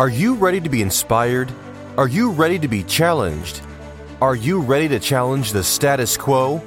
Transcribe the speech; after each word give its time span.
Are 0.00 0.08
you 0.08 0.32
ready 0.34 0.62
to 0.62 0.70
be 0.70 0.80
inspired? 0.80 1.52
Are 1.98 2.08
you 2.08 2.30
ready 2.30 2.58
to 2.60 2.68
be 2.68 2.82
challenged? 2.84 3.60
Are 4.22 4.34
you 4.34 4.58
ready 4.58 4.88
to 4.88 4.98
challenge 4.98 5.52
the 5.52 5.62
status 5.62 6.16
quo? 6.16 6.64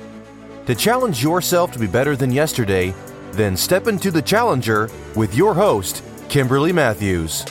To 0.67 0.75
challenge 0.75 1.23
yourself 1.23 1.71
to 1.71 1.79
be 1.79 1.87
better 1.87 2.15
than 2.15 2.31
yesterday, 2.31 2.93
then 3.31 3.57
step 3.57 3.87
into 3.87 4.11
the 4.11 4.21
challenger 4.21 4.87
with 5.15 5.33
your 5.33 5.55
host, 5.55 6.03
Kimberly 6.29 6.71
Matthews. 6.71 7.43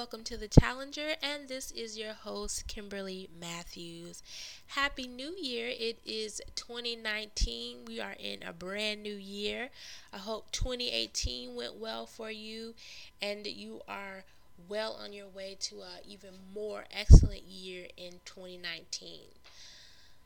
Welcome 0.00 0.24
to 0.24 0.38
the 0.38 0.48
Challenger, 0.48 1.10
and 1.22 1.46
this 1.46 1.70
is 1.72 1.98
your 1.98 2.14
host, 2.14 2.66
Kimberly 2.66 3.28
Matthews. 3.38 4.22
Happy 4.68 5.06
New 5.06 5.36
Year! 5.38 5.68
It 5.68 5.98
is 6.06 6.40
2019. 6.54 7.84
We 7.86 8.00
are 8.00 8.16
in 8.18 8.42
a 8.42 8.54
brand 8.54 9.02
new 9.02 9.14
year. 9.14 9.68
I 10.10 10.16
hope 10.16 10.52
2018 10.52 11.54
went 11.54 11.78
well 11.78 12.06
for 12.06 12.30
you 12.30 12.72
and 13.20 13.46
you 13.46 13.82
are 13.86 14.24
well 14.70 14.94
on 14.94 15.12
your 15.12 15.28
way 15.28 15.58
to 15.60 15.82
an 15.82 16.00
even 16.08 16.30
more 16.54 16.86
excellent 16.90 17.42
year 17.42 17.88
in 17.98 18.20
2019. 18.24 19.20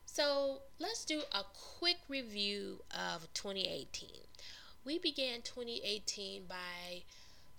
So, 0.06 0.61
let's 0.78 1.05
do 1.05 1.22
a 1.33 1.42
quick 1.80 1.98
review 2.09 2.83
of 2.92 3.27
2018. 3.34 4.09
We 4.84 5.00
began 5.00 5.42
2018 5.42 6.45
by 6.48 7.02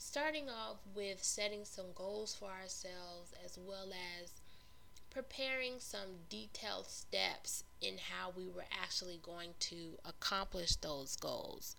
starting 0.06 0.48
off 0.48 0.78
with 0.96 1.24
setting 1.24 1.66
some 1.66 1.88
goals 1.96 2.36
for 2.36 2.46
ourselves 2.46 3.34
as 3.44 3.58
well 3.58 3.88
as 4.22 4.30
preparing 5.10 5.74
some 5.80 6.10
detailed 6.30 6.86
steps 6.86 7.64
in 7.82 7.96
how 7.98 8.32
we 8.38 8.48
were 8.48 8.66
actually 8.72 9.20
going 9.24 9.50
to 9.60 9.98
accomplish 10.06 10.76
those 10.76 11.16
goals. 11.16 11.76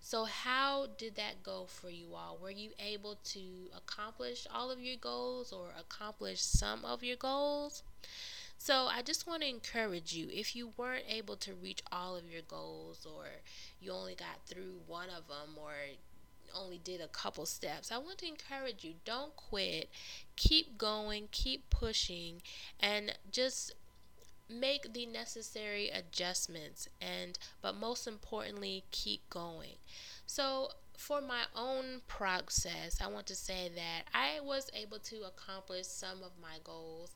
So, 0.00 0.24
how 0.24 0.88
did 0.98 1.14
that 1.16 1.44
go 1.44 1.66
for 1.66 1.88
you 1.88 2.14
all? 2.14 2.36
Were 2.42 2.50
you 2.50 2.70
able 2.80 3.16
to 3.24 3.40
accomplish 3.76 4.46
all 4.52 4.72
of 4.72 4.80
your 4.80 4.96
goals 4.96 5.52
or 5.52 5.68
accomplish 5.78 6.40
some 6.40 6.84
of 6.84 7.04
your 7.04 7.16
goals? 7.16 7.84
So, 8.58 8.88
I 8.90 9.02
just 9.02 9.26
want 9.26 9.42
to 9.42 9.48
encourage 9.48 10.14
you 10.14 10.28
if 10.32 10.56
you 10.56 10.72
weren't 10.76 11.04
able 11.08 11.36
to 11.36 11.54
reach 11.54 11.82
all 11.92 12.16
of 12.16 12.28
your 12.28 12.42
goals 12.42 13.06
or 13.06 13.26
you 13.80 13.92
only 13.92 14.16
got 14.16 14.46
through 14.46 14.80
one 14.86 15.10
of 15.10 15.28
them 15.28 15.56
or 15.56 15.72
only 16.54 16.78
did 16.78 17.00
a 17.00 17.08
couple 17.08 17.46
steps. 17.46 17.90
I 17.90 17.98
want 17.98 18.18
to 18.18 18.26
encourage 18.26 18.84
you 18.84 18.94
don't 19.04 19.34
quit. 19.36 19.88
Keep 20.36 20.78
going, 20.78 21.28
keep 21.30 21.68
pushing, 21.70 22.42
and 22.80 23.16
just 23.30 23.74
make 24.50 24.92
the 24.94 25.04
necessary 25.04 25.90
adjustments 25.90 26.88
and 27.02 27.38
but 27.60 27.76
most 27.76 28.06
importantly 28.06 28.82
keep 28.90 29.28
going 29.28 29.74
so 30.26 30.70
for 30.96 31.20
my 31.20 31.42
own 31.54 32.00
process 32.08 32.98
i 33.02 33.06
want 33.06 33.26
to 33.26 33.34
say 33.34 33.70
that 33.74 34.04
i 34.14 34.40
was 34.42 34.70
able 34.74 34.98
to 34.98 35.16
accomplish 35.26 35.86
some 35.86 36.22
of 36.22 36.30
my 36.40 36.56
goals 36.64 37.14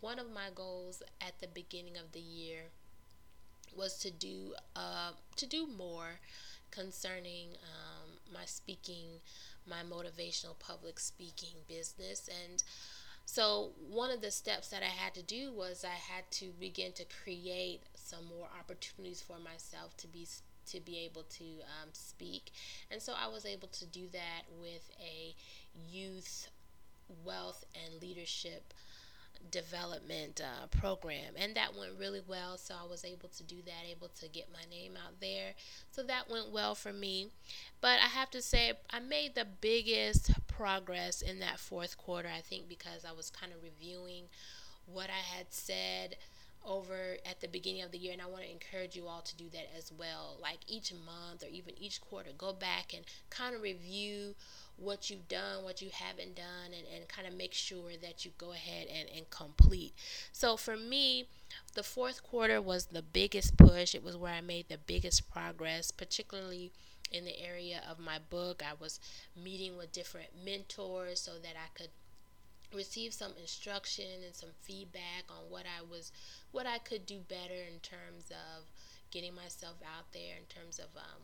one 0.00 0.18
of 0.18 0.30
my 0.32 0.48
goals 0.54 1.02
at 1.20 1.38
the 1.40 1.48
beginning 1.48 1.98
of 1.98 2.12
the 2.12 2.20
year 2.20 2.62
was 3.76 3.98
to 3.98 4.10
do 4.10 4.54
uh, 4.74 5.12
to 5.36 5.46
do 5.46 5.66
more 5.66 6.20
concerning 6.70 7.48
um, 7.62 7.99
my 8.32 8.44
speaking, 8.44 9.20
my 9.66 9.82
motivational 9.82 10.58
public 10.58 10.98
speaking 10.98 11.56
business. 11.68 12.28
And 12.28 12.62
so, 13.24 13.70
one 13.88 14.10
of 14.10 14.20
the 14.20 14.30
steps 14.30 14.68
that 14.68 14.82
I 14.82 14.86
had 14.86 15.14
to 15.14 15.22
do 15.22 15.52
was 15.52 15.84
I 15.84 15.88
had 16.12 16.30
to 16.32 16.46
begin 16.58 16.92
to 16.92 17.04
create 17.22 17.82
some 17.94 18.26
more 18.26 18.48
opportunities 18.58 19.22
for 19.22 19.38
myself 19.38 19.96
to 19.98 20.08
be 20.08 20.26
to 20.66 20.80
be 20.80 20.98
able 20.98 21.22
to 21.24 21.44
um, 21.44 21.88
speak. 21.92 22.52
And 22.90 23.02
so 23.02 23.12
I 23.20 23.28
was 23.28 23.44
able 23.44 23.68
to 23.68 23.86
do 23.86 24.06
that 24.12 24.42
with 24.60 24.90
a 25.00 25.34
youth 25.90 26.48
wealth 27.24 27.64
and 27.74 28.00
leadership 28.00 28.72
development 29.50 30.40
uh, 30.40 30.66
program 30.78 31.34
and 31.36 31.56
that 31.56 31.74
went 31.76 31.92
really 31.98 32.20
well 32.28 32.56
so 32.56 32.74
i 32.80 32.88
was 32.88 33.04
able 33.04 33.28
to 33.28 33.42
do 33.42 33.56
that 33.66 33.82
able 33.90 34.08
to 34.08 34.28
get 34.28 34.46
my 34.52 34.64
name 34.70 34.92
out 34.96 35.20
there. 35.20 35.54
So 35.90 36.02
that 36.04 36.30
went 36.30 36.52
well 36.52 36.74
for 36.74 36.92
me. 36.92 37.28
But 37.80 37.98
i 38.00 38.06
have 38.06 38.30
to 38.30 38.42
say 38.42 38.72
i 38.90 39.00
made 39.00 39.34
the 39.34 39.46
biggest 39.60 40.30
progress 40.46 41.20
in 41.22 41.40
that 41.40 41.58
fourth 41.58 41.96
quarter 41.96 42.28
i 42.34 42.40
think 42.40 42.68
because 42.68 43.04
i 43.04 43.12
was 43.12 43.30
kind 43.30 43.52
of 43.52 43.62
reviewing 43.62 44.24
what 44.86 45.08
i 45.08 45.36
had 45.36 45.46
said 45.50 46.16
over 46.64 47.16
at 47.28 47.40
the 47.40 47.48
beginning 47.48 47.82
of 47.82 47.90
the 47.90 47.98
year 47.98 48.12
and 48.12 48.20
I 48.20 48.26
want 48.26 48.42
to 48.42 48.50
encourage 48.50 48.94
you 48.94 49.06
all 49.06 49.22
to 49.22 49.36
do 49.36 49.48
that 49.52 49.68
as 49.76 49.90
well 49.96 50.36
like 50.42 50.58
each 50.66 50.92
month 50.92 51.42
or 51.42 51.48
even 51.48 51.72
each 51.78 52.00
quarter 52.00 52.30
go 52.36 52.52
back 52.52 52.92
and 52.94 53.04
kind 53.30 53.54
of 53.54 53.62
review 53.62 54.34
what 54.80 55.10
you've 55.10 55.28
done, 55.28 55.62
what 55.62 55.82
you 55.82 55.90
haven't 55.92 56.34
done, 56.34 56.72
and, 56.76 56.86
and 56.94 57.08
kind 57.08 57.28
of 57.28 57.34
make 57.34 57.52
sure 57.52 57.92
that 58.00 58.24
you 58.24 58.30
go 58.38 58.52
ahead 58.52 58.88
and, 58.88 59.08
and 59.14 59.30
complete. 59.30 59.92
So 60.32 60.56
for 60.56 60.76
me, 60.76 61.26
the 61.74 61.82
fourth 61.82 62.22
quarter 62.22 62.60
was 62.60 62.86
the 62.86 63.02
biggest 63.02 63.56
push. 63.56 63.94
It 63.94 64.02
was 64.02 64.16
where 64.16 64.32
I 64.32 64.40
made 64.40 64.68
the 64.68 64.78
biggest 64.78 65.30
progress, 65.30 65.90
particularly 65.90 66.72
in 67.12 67.24
the 67.24 67.38
area 67.40 67.82
of 67.88 67.98
my 67.98 68.18
book. 68.18 68.62
I 68.66 68.72
was 68.78 69.00
meeting 69.36 69.76
with 69.76 69.92
different 69.92 70.28
mentors 70.44 71.20
so 71.20 71.32
that 71.32 71.54
I 71.56 71.68
could 71.78 71.90
receive 72.74 73.12
some 73.12 73.32
instruction 73.40 74.04
and 74.24 74.34
some 74.34 74.50
feedback 74.62 75.24
on 75.28 75.50
what 75.50 75.64
I 75.64 75.82
was 75.82 76.12
what 76.52 76.66
I 76.66 76.78
could 76.78 77.06
do 77.06 77.20
better 77.28 77.62
in 77.72 77.78
terms 77.80 78.30
of 78.30 78.64
getting 79.10 79.34
myself 79.34 79.76
out 79.96 80.12
there 80.12 80.36
in 80.36 80.44
terms 80.46 80.78
of 80.78 80.86
um, 80.96 81.22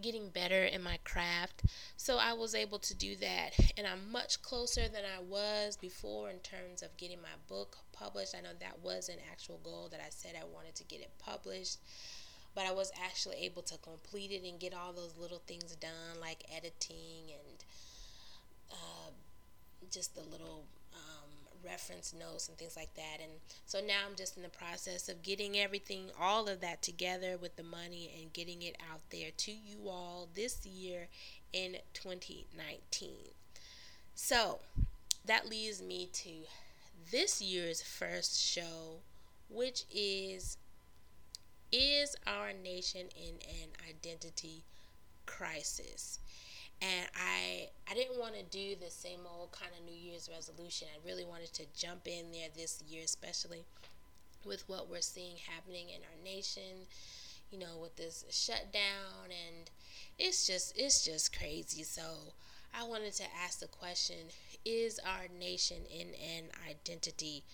getting 0.00 0.28
better 0.28 0.64
in 0.64 0.82
my 0.82 0.98
craft. 1.04 1.62
So 1.96 2.18
I 2.18 2.32
was 2.32 2.54
able 2.54 2.78
to 2.80 2.94
do 2.94 3.16
that, 3.16 3.52
and 3.76 3.86
I'm 3.86 4.10
much 4.10 4.42
closer 4.42 4.88
than 4.88 5.04
I 5.04 5.22
was 5.22 5.76
before 5.76 6.30
in 6.30 6.38
terms 6.38 6.82
of 6.82 6.96
getting 6.96 7.20
my 7.22 7.36
book 7.48 7.76
published. 7.92 8.34
I 8.36 8.40
know 8.40 8.50
that 8.60 8.80
was 8.82 9.08
an 9.08 9.18
actual 9.30 9.60
goal 9.62 9.88
that 9.90 10.00
I 10.00 10.10
said 10.10 10.32
I 10.38 10.44
wanted 10.44 10.74
to 10.76 10.84
get 10.84 11.00
it 11.00 11.10
published, 11.18 11.78
but 12.54 12.66
I 12.66 12.72
was 12.72 12.92
actually 13.04 13.36
able 13.36 13.62
to 13.62 13.78
complete 13.78 14.30
it 14.30 14.48
and 14.48 14.60
get 14.60 14.74
all 14.74 14.92
those 14.92 15.16
little 15.18 15.42
things 15.46 15.76
done, 15.76 16.20
like 16.20 16.44
editing 16.54 17.30
and 17.30 17.64
uh, 18.72 19.10
just 19.90 20.14
the 20.14 20.22
little 20.22 20.64
reference 21.64 22.14
notes 22.18 22.48
and 22.48 22.56
things 22.56 22.76
like 22.76 22.94
that. 22.94 23.18
And 23.22 23.32
so 23.66 23.80
now 23.80 24.00
I'm 24.08 24.16
just 24.16 24.36
in 24.36 24.42
the 24.42 24.48
process 24.48 25.08
of 25.08 25.22
getting 25.22 25.58
everything, 25.58 26.10
all 26.20 26.48
of 26.48 26.60
that 26.60 26.82
together 26.82 27.36
with 27.40 27.56
the 27.56 27.62
money 27.62 28.10
and 28.20 28.32
getting 28.32 28.62
it 28.62 28.76
out 28.92 29.00
there 29.10 29.30
to 29.36 29.52
you 29.52 29.88
all 29.88 30.28
this 30.34 30.66
year 30.66 31.08
in 31.52 31.76
2019. 31.92 33.10
So 34.14 34.60
that 35.26 35.48
leads 35.48 35.82
me 35.82 36.08
to 36.12 36.30
this 37.10 37.40
year's 37.40 37.82
first 37.82 38.40
show, 38.40 39.00
which 39.48 39.84
is 39.90 40.56
Is 41.72 42.16
Our 42.26 42.52
Nation 42.52 43.08
in 43.16 43.34
an 43.48 43.70
Identity 43.88 44.64
Crisis? 45.26 46.18
And 46.84 47.06
I 47.16 47.68
I 47.90 47.94
didn't 47.94 48.18
want 48.18 48.34
to 48.36 48.42
do 48.44 48.76
the 48.76 48.90
same 48.90 49.20
old 49.26 49.52
kind 49.52 49.72
of 49.78 49.84
New 49.84 49.96
Year's 49.96 50.28
resolution. 50.32 50.88
I 50.94 51.06
really 51.08 51.24
wanted 51.24 51.52
to 51.54 51.64
jump 51.76 52.06
in 52.06 52.32
there 52.32 52.48
this 52.54 52.82
year, 52.88 53.02
especially 53.04 53.64
with 54.44 54.64
what 54.68 54.90
we're 54.90 55.00
seeing 55.00 55.36
happening 55.54 55.88
in 55.90 56.02
our 56.02 56.24
nation. 56.24 56.86
You 57.50 57.58
know, 57.60 57.78
with 57.80 57.96
this 57.96 58.24
shutdown, 58.30 59.30
and 59.30 59.70
it's 60.18 60.46
just 60.46 60.76
it's 60.76 61.04
just 61.04 61.36
crazy. 61.38 61.84
So 61.84 62.02
I 62.78 62.84
wanted 62.84 63.12
to 63.14 63.24
ask 63.44 63.60
the 63.60 63.68
question: 63.68 64.16
Is 64.64 64.98
our 64.98 65.28
nation 65.38 65.78
in 65.90 66.08
an 66.14 66.44
identity 66.68 67.44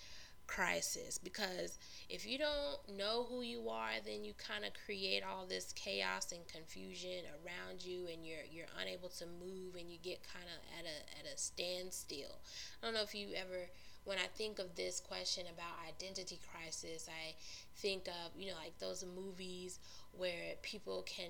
crisis 0.51 1.17
because 1.17 1.77
if 2.09 2.27
you 2.27 2.37
don't 2.37 2.97
know 2.97 3.25
who 3.29 3.41
you 3.41 3.69
are 3.69 4.03
then 4.05 4.23
you 4.23 4.33
kind 4.33 4.65
of 4.65 4.71
create 4.85 5.23
all 5.23 5.45
this 5.45 5.71
chaos 5.73 6.33
and 6.33 6.45
confusion 6.47 7.23
around 7.39 7.83
you 7.83 8.07
and 8.11 8.25
you're 8.25 8.43
you're 8.51 8.67
unable 8.81 9.07
to 9.07 9.25
move 9.39 9.75
and 9.79 9.89
you 9.89 9.97
get 10.03 10.19
kind 10.27 10.45
of 10.45 10.59
at 10.77 10.85
a 10.85 11.19
at 11.19 11.33
a 11.33 11.37
standstill. 11.37 12.35
I 12.81 12.85
don't 12.85 12.93
know 12.93 13.01
if 13.01 13.15
you 13.15 13.29
ever 13.33 13.69
when 14.03 14.17
i 14.17 14.27
think 14.35 14.59
of 14.59 14.75
this 14.75 14.99
question 14.99 15.45
about 15.45 15.73
identity 15.87 16.39
crisis 16.51 17.07
i 17.07 17.33
think 17.77 18.07
of 18.07 18.31
you 18.35 18.49
know 18.49 18.57
like 18.57 18.77
those 18.79 19.05
movies 19.15 19.79
where 20.17 20.55
people 20.63 21.03
can 21.05 21.29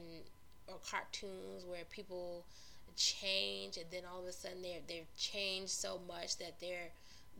or 0.68 0.78
cartoons 0.90 1.66
where 1.66 1.84
people 1.90 2.46
change 2.96 3.78
and 3.78 3.86
then 3.92 4.04
all 4.12 4.22
of 4.22 4.26
a 4.26 4.32
sudden 4.32 4.62
they're 4.62 4.80
they've 4.88 5.14
changed 5.18 5.72
so 5.72 6.00
much 6.08 6.38
that 6.38 6.60
they're 6.60 6.92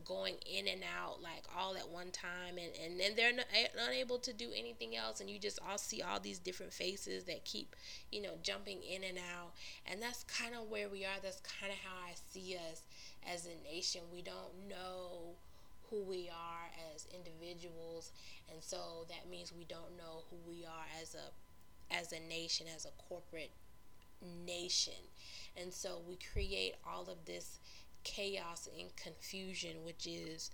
going 0.04 0.34
in 0.46 0.66
and 0.68 0.82
out 0.82 1.22
like 1.22 1.44
all 1.56 1.76
at 1.76 1.88
one 1.88 2.10
time 2.10 2.56
and, 2.58 2.70
and 2.84 3.00
then 3.00 3.12
they're 3.16 3.32
not, 3.32 3.46
eh, 3.56 3.66
unable 3.86 4.18
to 4.18 4.32
do 4.32 4.50
anything 4.56 4.96
else 4.96 5.20
and 5.20 5.28
you 5.30 5.38
just 5.38 5.58
all 5.68 5.78
see 5.78 6.02
all 6.02 6.20
these 6.20 6.38
different 6.38 6.72
faces 6.72 7.24
that 7.24 7.44
keep 7.44 7.74
you 8.10 8.20
know 8.20 8.34
jumping 8.42 8.78
in 8.82 9.02
and 9.04 9.18
out 9.18 9.52
and 9.86 10.00
that's 10.00 10.24
kind 10.24 10.54
of 10.54 10.70
where 10.70 10.88
we 10.88 11.04
are 11.04 11.20
that's 11.22 11.40
kind 11.40 11.72
of 11.72 11.78
how 11.78 11.96
i 12.08 12.12
see 12.32 12.56
us 12.70 12.82
as 13.28 13.46
a 13.46 13.72
nation. 13.72 14.02
We 14.12 14.22
don't 14.22 14.68
know 14.68 15.36
who 15.90 16.02
we 16.02 16.30
are 16.30 16.70
as 16.94 17.06
individuals 17.12 18.12
and 18.50 18.62
so 18.62 19.06
that 19.08 19.30
means 19.30 19.52
we 19.52 19.64
don't 19.64 19.96
know 19.96 20.24
who 20.30 20.36
we 20.48 20.64
are 20.64 20.86
as 21.00 21.14
a 21.14 21.94
as 21.94 22.12
a 22.12 22.20
nation 22.28 22.66
as 22.74 22.86
a 22.86 23.02
corporate 23.08 23.50
nation. 24.46 24.94
And 25.60 25.72
so 25.72 26.00
we 26.08 26.16
create 26.32 26.74
all 26.86 27.02
of 27.02 27.26
this 27.26 27.58
chaos 28.04 28.68
and 28.78 28.94
confusion, 28.96 29.84
which 29.84 30.06
is 30.06 30.50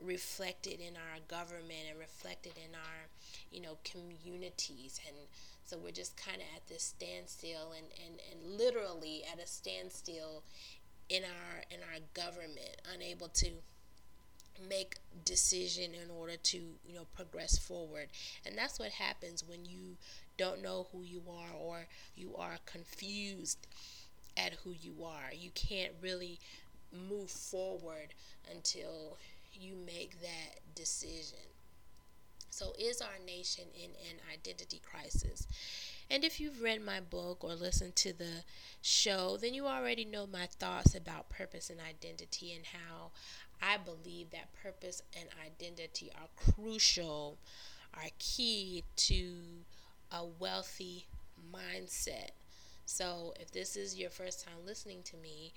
reflected 0.00 0.80
in 0.80 0.94
our 0.96 1.20
government 1.28 1.86
and 1.88 1.98
reflected 1.98 2.52
in 2.56 2.74
our, 2.74 3.08
you 3.50 3.60
know, 3.60 3.78
communities. 3.84 5.00
And 5.06 5.16
so 5.64 5.78
we're 5.78 5.92
just 5.92 6.16
kind 6.16 6.38
of 6.38 6.46
at 6.56 6.66
this 6.68 6.82
standstill 6.82 7.72
and, 7.76 7.86
and, 8.06 8.20
and 8.30 8.58
literally 8.58 9.22
at 9.32 9.42
a 9.42 9.46
standstill 9.46 10.42
in 11.08 11.22
our 11.24 11.62
in 11.70 11.80
our 11.80 12.00
government, 12.14 12.80
unable 12.92 13.28
to 13.28 13.50
make 14.68 14.96
decision 15.24 15.92
in 15.94 16.10
order 16.10 16.36
to 16.36 16.58
you 16.86 16.94
know 16.94 17.06
progress 17.14 17.58
forward 17.58 18.08
and 18.46 18.56
that's 18.56 18.78
what 18.78 18.90
happens 18.90 19.42
when 19.46 19.64
you 19.64 19.96
don't 20.36 20.62
know 20.62 20.86
who 20.92 21.02
you 21.02 21.22
are 21.28 21.56
or 21.58 21.86
you 22.16 22.34
are 22.36 22.56
confused 22.66 23.66
at 24.36 24.54
who 24.64 24.70
you 24.70 25.04
are 25.04 25.30
you 25.34 25.50
can't 25.54 25.92
really 26.00 26.38
move 26.92 27.30
forward 27.30 28.14
until 28.50 29.18
you 29.54 29.74
make 29.76 30.20
that 30.20 30.60
decision. 30.74 31.38
So, 32.50 32.74
is 32.78 33.00
our 33.00 33.18
nation 33.26 33.64
in 33.74 33.90
an 34.10 34.18
identity 34.32 34.80
crisis? 34.84 35.46
And 36.10 36.22
if 36.24 36.38
you've 36.38 36.60
read 36.62 36.82
my 36.84 37.00
book 37.00 37.42
or 37.42 37.54
listened 37.54 37.96
to 37.96 38.12
the 38.12 38.44
show, 38.82 39.38
then 39.38 39.54
you 39.54 39.66
already 39.66 40.04
know 40.04 40.26
my 40.26 40.46
thoughts 40.46 40.94
about 40.94 41.30
purpose 41.30 41.70
and 41.70 41.80
identity 41.80 42.52
and 42.52 42.66
how 42.66 43.10
I 43.62 43.78
believe 43.78 44.30
that 44.30 44.52
purpose 44.62 45.02
and 45.18 45.28
identity 45.46 46.10
are 46.14 46.28
crucial, 46.52 47.38
are 47.94 48.10
key 48.18 48.84
to 48.96 49.34
a 50.10 50.24
wealthy 50.24 51.06
mindset. 51.54 52.30
So, 52.84 53.34
if 53.40 53.50
this 53.52 53.76
is 53.76 53.98
your 53.98 54.10
first 54.10 54.44
time 54.44 54.66
listening 54.66 55.02
to 55.04 55.16
me, 55.16 55.52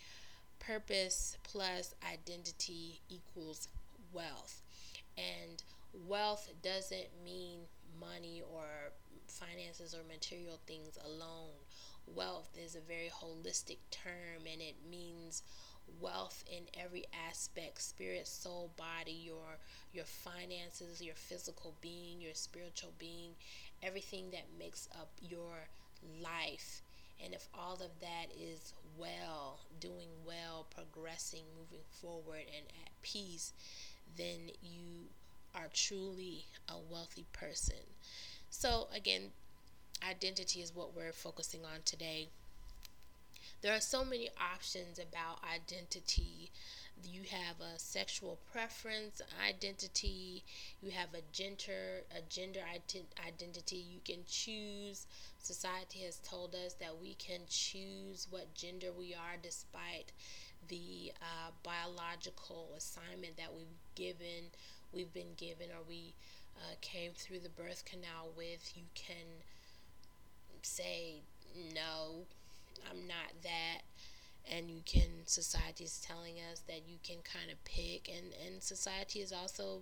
purpose 0.59 1.37
plus 1.43 1.93
identity 2.03 3.01
equals 3.09 3.67
wealth. 4.11 4.61
And 5.17 5.63
wealth 6.07 6.49
doesn't 6.61 7.07
mean 7.23 7.59
money 7.99 8.41
or 8.53 8.65
finances 9.27 9.93
or 9.93 10.03
material 10.07 10.59
things 10.65 10.97
alone. 11.05 11.53
Wealth 12.13 12.49
is 12.63 12.75
a 12.75 12.81
very 12.81 13.09
holistic 13.09 13.77
term 13.91 14.45
and 14.51 14.61
it 14.61 14.75
means 14.89 15.43
wealth 16.01 16.43
in 16.51 16.63
every 16.83 17.05
aspect 17.29 17.81
spirit 17.81 18.27
soul 18.27 18.71
body 18.75 19.11
your 19.23 19.57
your 19.93 20.05
finances 20.05 21.01
your 21.01 21.15
physical 21.15 21.75
being 21.81 22.19
your 22.19 22.33
spiritual 22.33 22.91
being 22.97 23.31
everything 23.83 24.25
that 24.31 24.45
makes 24.57 24.89
up 24.99 25.11
your 25.21 25.67
life 26.21 26.81
and 27.23 27.33
if 27.33 27.47
all 27.53 27.75
of 27.75 27.99
that 28.01 28.25
is 28.37 28.73
well, 28.97 29.59
doing 29.80 30.09
well, 30.25 30.68
progressing, 30.69 31.44
moving 31.57 31.83
forward, 31.89 32.44
and 32.56 32.68
at 32.83 32.92
peace, 33.01 33.53
then 34.18 34.51
you 34.62 35.07
are 35.53 35.68
truly 35.74 36.45
a 36.69 36.75
wealthy 36.77 37.25
person. 37.33 37.77
So, 38.50 38.88
again, 38.94 39.31
identity 40.07 40.62
is 40.62 40.75
what 40.75 40.95
we're 40.95 41.13
focusing 41.13 41.62
on 41.65 41.81
today. 41.86 42.30
There 43.65 43.73
are 43.73 43.81
so 43.81 44.06
many 44.06 44.29
options 44.39 45.00
about 45.00 45.39
identity. 45.44 46.51
You 47.03 47.21
have 47.31 47.59
a 47.59 47.79
sexual 47.79 48.38
preference 48.51 49.23
identity. 49.44 50.44
You 50.83 50.91
have 50.91 51.15
a 51.15 51.23
gender 51.31 52.03
a 52.15 52.21
gender 52.29 52.59
identity. 53.27 53.77
You 53.77 54.01
can 54.06 54.23
choose. 54.29 55.07
Society 55.41 56.01
has 56.01 56.19
told 56.19 56.53
us 56.53 56.73
that 56.73 57.01
we 57.01 57.15
can 57.15 57.39
choose 57.50 58.27
what 58.29 58.53
gender 58.53 58.91
we 58.95 59.15
are 59.15 59.38
despite 59.41 60.12
the 60.67 61.12
uh, 61.19 61.50
biological 61.63 62.69
assignment 62.77 63.35
that 63.38 63.51
we've 63.51 63.81
given 63.95 64.53
we've 64.94 65.13
been 65.15 65.33
given 65.38 65.69
or 65.71 65.81
we 65.89 66.13
uh, 66.57 66.75
came 66.81 67.13
through 67.15 67.39
the 67.39 67.50
birth 67.50 67.83
canal 67.83 68.29
with. 68.38 68.73
You 68.75 68.83
can 68.94 69.41
say 70.62 71.21
no 71.73 72.27
i'm 72.89 73.07
not 73.07 73.31
that 73.43 73.81
and 74.51 74.69
you 74.69 74.81
can 74.85 75.09
society 75.25 75.83
is 75.83 75.99
telling 76.05 76.35
us 76.51 76.61
that 76.67 76.81
you 76.87 76.97
can 77.03 77.17
kind 77.23 77.51
of 77.51 77.63
pick 77.65 78.09
and 78.09 78.33
and 78.45 78.61
society 78.61 79.19
has 79.19 79.31
also 79.31 79.79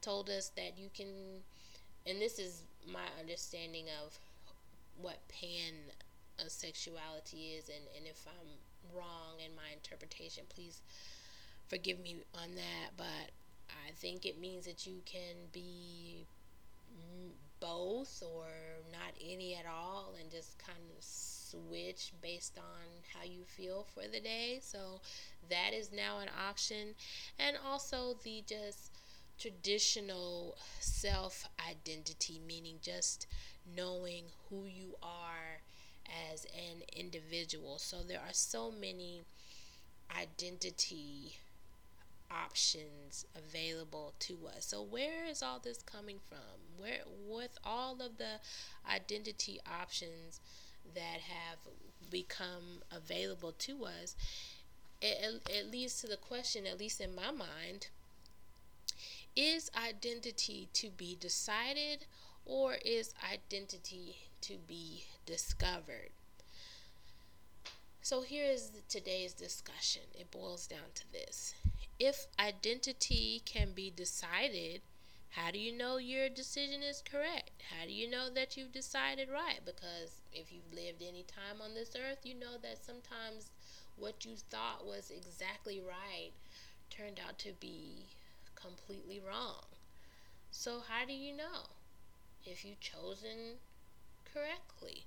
told 0.00 0.28
us 0.28 0.50
that 0.56 0.78
you 0.78 0.88
can 0.94 1.42
and 2.06 2.20
this 2.20 2.38
is 2.38 2.62
my 2.86 3.06
understanding 3.20 3.86
of 4.04 4.18
what 5.00 5.18
pan 5.28 5.72
sexuality 6.48 7.54
is 7.58 7.68
and, 7.68 7.84
and 7.96 8.06
if 8.06 8.26
I'm 8.26 8.96
wrong 8.96 9.40
in 9.44 9.54
my 9.54 9.72
interpretation 9.72 10.44
please 10.48 10.80
forgive 11.68 11.98
me 12.00 12.16
on 12.34 12.54
that 12.54 12.90
but 12.96 13.30
I 13.70 13.92
think 13.96 14.26
it 14.26 14.40
means 14.40 14.66
that 14.66 14.86
you 14.86 15.00
can 15.06 15.36
be 15.52 16.26
both 17.60 18.22
or 18.22 18.46
not 18.92 19.14
any 19.24 19.54
at 19.54 19.64
all 19.66 20.14
and 20.20 20.30
just 20.30 20.58
kind 20.58 20.78
of 20.96 21.02
switch 21.54 22.12
based 22.22 22.58
on 22.58 23.02
how 23.14 23.24
you 23.24 23.44
feel 23.44 23.86
for 23.94 24.02
the 24.02 24.20
day. 24.20 24.58
So 24.62 25.00
that 25.48 25.72
is 25.72 25.92
now 25.92 26.18
an 26.18 26.28
option. 26.48 26.94
And 27.38 27.56
also 27.64 28.16
the 28.22 28.42
just 28.46 28.90
traditional 29.38 30.56
self 30.80 31.48
identity, 31.68 32.40
meaning 32.46 32.76
just 32.82 33.26
knowing 33.76 34.24
who 34.48 34.66
you 34.66 34.94
are 35.02 35.62
as 36.32 36.44
an 36.46 36.82
individual. 36.94 37.78
So 37.78 38.02
there 38.02 38.20
are 38.20 38.32
so 38.32 38.70
many 38.70 39.22
identity 40.16 41.36
options 42.30 43.26
available 43.36 44.14
to 44.18 44.36
us. 44.56 44.66
So 44.66 44.82
where 44.82 45.24
is 45.24 45.42
all 45.42 45.60
this 45.62 45.82
coming 45.82 46.18
from? 46.28 46.38
Where 46.76 47.02
with 47.26 47.56
all 47.64 47.94
of 48.00 48.18
the 48.18 48.40
identity 48.90 49.60
options 49.80 50.40
that 50.94 51.20
have 51.20 51.58
become 52.10 52.82
available 52.90 53.52
to 53.52 53.84
us, 53.84 54.16
it, 55.00 55.42
it 55.50 55.70
leads 55.70 56.00
to 56.00 56.06
the 56.06 56.16
question, 56.16 56.66
at 56.66 56.78
least 56.78 57.00
in 57.00 57.14
my 57.14 57.30
mind, 57.30 57.88
is 59.36 59.70
identity 59.76 60.68
to 60.74 60.90
be 60.90 61.16
decided 61.18 62.06
or 62.46 62.74
is 62.84 63.14
identity 63.32 64.16
to 64.42 64.54
be 64.66 65.04
discovered? 65.26 66.10
So 68.00 68.20
here 68.20 68.44
is 68.44 68.70
today's 68.88 69.32
discussion. 69.32 70.02
It 70.14 70.30
boils 70.30 70.66
down 70.66 70.92
to 70.94 71.12
this. 71.12 71.54
If 71.98 72.26
identity 72.38 73.40
can 73.44 73.72
be 73.72 73.90
decided, 73.90 74.82
how 75.36 75.50
do 75.50 75.58
you 75.58 75.72
know 75.76 75.96
your 75.98 76.28
decision 76.28 76.82
is 76.82 77.02
correct? 77.02 77.62
How 77.70 77.86
do 77.86 77.92
you 77.92 78.08
know 78.08 78.30
that 78.30 78.56
you've 78.56 78.72
decided 78.72 79.28
right? 79.28 79.60
Because 79.64 80.22
if 80.32 80.52
you've 80.52 80.72
lived 80.72 81.02
any 81.02 81.24
time 81.24 81.60
on 81.62 81.74
this 81.74 81.94
earth, 81.96 82.20
you 82.24 82.34
know 82.34 82.56
that 82.62 82.78
sometimes 82.84 83.50
what 83.96 84.24
you 84.24 84.36
thought 84.36 84.86
was 84.86 85.10
exactly 85.10 85.80
right 85.80 86.32
turned 86.90 87.20
out 87.26 87.38
to 87.40 87.52
be 87.60 88.10
completely 88.54 89.20
wrong. 89.20 89.62
So, 90.50 90.80
how 90.88 91.04
do 91.06 91.12
you 91.12 91.36
know 91.36 91.68
if 92.44 92.64
you've 92.64 92.80
chosen 92.80 93.58
correctly? 94.24 95.06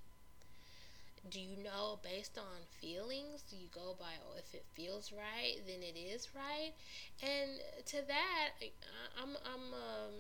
Do 1.30 1.40
you 1.40 1.58
know 1.64 2.00
based 2.04 2.38
on 2.38 2.66
feelings? 2.82 3.44
Do 3.50 3.56
you 3.56 3.68
go 3.74 3.96
by 4.00 4.14
oh, 4.26 4.38
if 4.38 4.54
it 4.54 4.66
feels 4.74 5.12
right, 5.12 5.58
then 5.66 5.82
it 5.82 5.98
is 5.98 6.30
right? 6.36 6.72
And 7.22 7.60
to 7.88 7.98
that, 8.08 8.50
I'm 9.22 9.30
I'm 9.46 9.74
um, 9.74 10.14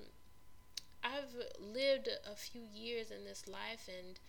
I've 1.04 1.36
lived 1.60 2.10
a 2.32 2.36
few 2.36 2.62
years 2.74 3.12
in 3.12 3.24
this 3.26 3.48
life, 3.48 3.88
and 3.88 4.20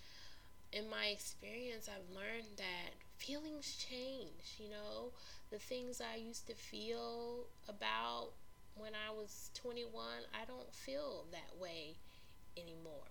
in 0.72 0.88
my 0.90 1.06
experience, 1.06 1.88
I've 1.88 2.14
learned 2.14 2.58
that 2.58 2.94
feelings 3.18 3.76
change. 3.76 4.56
You 4.58 4.70
know, 4.70 5.12
the 5.50 5.58
things 5.58 6.00
I 6.00 6.16
used 6.16 6.46
to 6.48 6.54
feel 6.54 7.46
about 7.68 8.30
when 8.76 8.92
I 8.94 9.12
was 9.12 9.50
21, 9.54 10.04
I 10.34 10.44
don't 10.46 10.72
feel 10.72 11.26
that 11.32 11.58
way 11.60 11.96
anymore. 12.56 13.10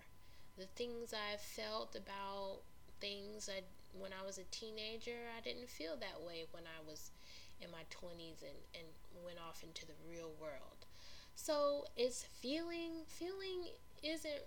The 0.57 0.67
things 0.75 1.13
I 1.13 1.37
felt 1.37 1.95
about 1.95 2.61
things 2.99 3.49
I 3.49 3.61
when 3.97 4.11
I 4.13 4.25
was 4.25 4.37
a 4.37 4.43
teenager, 4.51 5.31
I 5.35 5.41
didn't 5.41 5.69
feel 5.69 5.95
that 5.99 6.21
way 6.21 6.45
when 6.51 6.63
I 6.63 6.85
was 6.87 7.11
in 7.61 7.71
my 7.71 7.85
20s 7.89 8.43
and, 8.43 8.59
and 8.75 8.87
went 9.25 9.37
off 9.39 9.63
into 9.63 9.85
the 9.85 9.97
real 10.07 10.31
world. 10.39 10.85
So 11.35 11.85
it's 11.95 12.23
feeling, 12.23 13.05
feeling 13.07 13.69
isn't, 14.03 14.45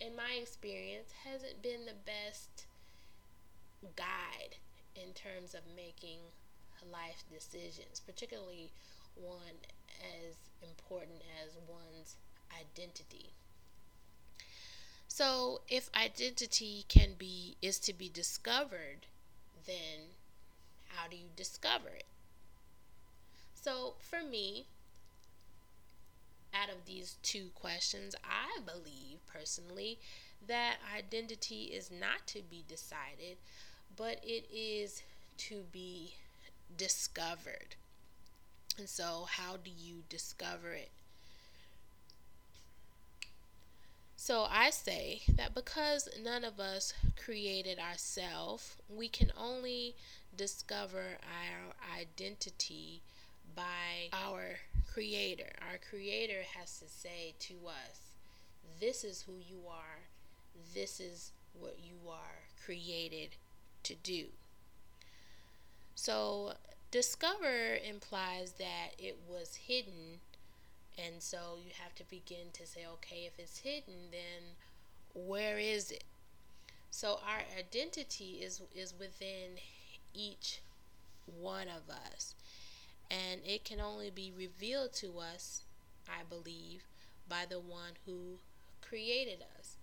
in 0.00 0.16
my 0.16 0.38
experience, 0.40 1.12
hasn't 1.24 1.62
been 1.62 1.86
the 1.86 1.96
best 2.04 2.66
guide 3.96 4.56
in 4.96 5.12
terms 5.12 5.54
of 5.54 5.60
making 5.76 6.18
life 6.90 7.24
decisions, 7.32 8.00
particularly 8.00 8.72
one 9.14 9.56
as 10.00 10.36
important 10.62 11.22
as 11.44 11.56
one's 11.68 12.16
identity. 12.52 13.32
So, 15.16 15.60
if 15.68 15.90
identity 15.94 16.84
can 16.88 17.14
be 17.14 17.56
is 17.62 17.78
to 17.86 17.92
be 17.92 18.08
discovered, 18.08 19.06
then 19.64 20.16
how 20.88 21.06
do 21.06 21.14
you 21.14 21.28
discover 21.36 21.90
it? 21.90 22.06
So, 23.54 23.94
for 24.00 24.24
me, 24.24 24.66
out 26.52 26.68
of 26.68 26.84
these 26.84 27.16
two 27.22 27.50
questions, 27.54 28.16
I 28.24 28.58
believe 28.62 29.24
personally 29.28 30.00
that 30.48 30.78
identity 30.92 31.66
is 31.66 31.92
not 31.92 32.26
to 32.26 32.42
be 32.42 32.64
decided, 32.66 33.36
but 33.94 34.18
it 34.24 34.48
is 34.52 35.04
to 35.46 35.62
be 35.70 36.16
discovered. 36.76 37.76
And 38.76 38.88
so, 38.88 39.28
how 39.30 39.58
do 39.58 39.70
you 39.70 40.02
discover 40.08 40.72
it? 40.72 40.90
So, 44.26 44.46
I 44.50 44.70
say 44.70 45.20
that 45.28 45.54
because 45.54 46.08
none 46.18 46.44
of 46.44 46.58
us 46.58 46.94
created 47.22 47.78
ourselves, 47.78 48.78
we 48.88 49.06
can 49.06 49.30
only 49.36 49.96
discover 50.34 51.18
our 51.22 52.00
identity 52.00 53.02
by 53.54 54.08
our 54.14 54.60
creator. 54.90 55.52
Our 55.60 55.76
creator 55.90 56.40
has 56.56 56.78
to 56.78 56.88
say 56.88 57.34
to 57.40 57.52
us, 57.68 58.14
This 58.80 59.04
is 59.04 59.20
who 59.20 59.34
you 59.46 59.58
are, 59.68 60.08
this 60.72 61.00
is 61.00 61.32
what 61.52 61.76
you 61.84 62.08
are 62.08 62.48
created 62.64 63.36
to 63.82 63.94
do. 63.94 64.28
So, 65.94 66.54
discover 66.90 67.76
implies 67.86 68.52
that 68.52 68.92
it 68.98 69.18
was 69.28 69.56
hidden, 69.66 70.20
and 70.98 71.22
so 71.22 71.58
you 71.64 71.72
have 71.82 71.94
to 71.96 72.04
begin 72.08 72.50
to 72.52 72.66
say, 72.66 72.80
okay, 72.94 73.26
if 73.26 73.38
it's 73.38 73.58
hidden, 73.58 74.10
then 74.10 74.54
where 75.14 75.58
is 75.58 75.90
it? 75.90 76.04
So, 76.90 77.18
our 77.26 77.40
identity 77.58 78.38
is, 78.42 78.62
is 78.74 78.94
within 78.98 79.58
each 80.14 80.60
one 81.26 81.66
of 81.68 81.90
us, 81.90 82.34
and 83.10 83.40
it 83.44 83.64
can 83.64 83.80
only 83.80 84.10
be 84.10 84.32
revealed 84.36 84.92
to 84.94 85.18
us, 85.18 85.62
I 86.08 86.22
believe, 86.28 86.84
by 87.28 87.44
the 87.48 87.58
one 87.58 87.92
who 88.06 88.38
created 88.80 89.44
us. 89.58 89.76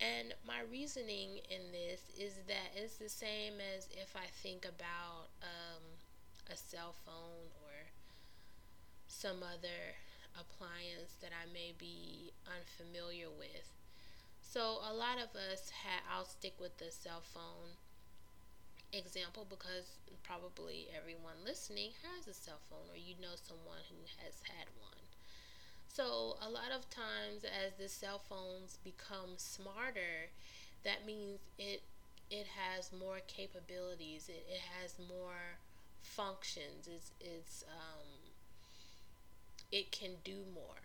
And 0.00 0.34
my 0.46 0.60
reasoning 0.70 1.40
in 1.50 1.72
this 1.72 2.00
is 2.18 2.34
that 2.48 2.72
it's 2.74 2.96
the 2.96 3.08
same 3.08 3.54
as 3.76 3.88
if 3.92 4.16
I 4.16 4.26
think 4.42 4.64
about 4.64 5.28
um, 5.42 5.82
a 6.50 6.56
cell 6.56 6.94
phone 7.04 7.52
or 7.62 7.90
some 9.06 9.42
other 9.42 9.94
appliance 10.38 11.16
that 11.22 11.32
I 11.32 11.46
may 11.52 11.72
be 11.76 12.32
unfamiliar 12.46 13.30
with. 13.30 13.70
So, 14.42 14.78
a 14.82 14.92
lot 14.94 15.18
of 15.18 15.36
us 15.36 15.70
have, 15.84 16.02
I'll 16.10 16.24
stick 16.26 16.54
with 16.60 16.78
the 16.78 16.90
cell 16.90 17.22
phone 17.22 17.76
example 18.92 19.46
because 19.48 19.98
probably 20.22 20.88
everyone 20.96 21.38
listening 21.44 21.90
has 22.02 22.26
a 22.26 22.34
cell 22.34 22.60
phone 22.68 22.86
or 22.90 22.96
you 22.96 23.14
know 23.20 23.34
someone 23.34 23.82
who 23.88 24.02
has 24.24 24.42
had 24.46 24.66
one. 24.80 25.04
So, 25.88 26.36
a 26.40 26.48
lot 26.50 26.72
of 26.74 26.88
times, 26.90 27.44
as 27.44 27.74
the 27.78 27.88
cell 27.88 28.18
phones 28.18 28.78
become 28.84 29.36
smarter, 29.38 30.30
that 30.84 31.06
means 31.06 31.40
it 31.58 31.82
it 32.30 32.46
has 32.56 32.92
more 32.92 33.20
capabilities. 33.26 34.28
It, 34.28 34.46
it 34.50 34.62
has 34.80 34.96
more 34.98 35.58
functions. 36.02 36.88
It's 36.88 37.12
it's 37.20 37.64
um, 37.68 38.09
it 39.72 39.92
can 39.92 40.10
do 40.24 40.44
more. 40.54 40.82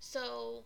So, 0.00 0.64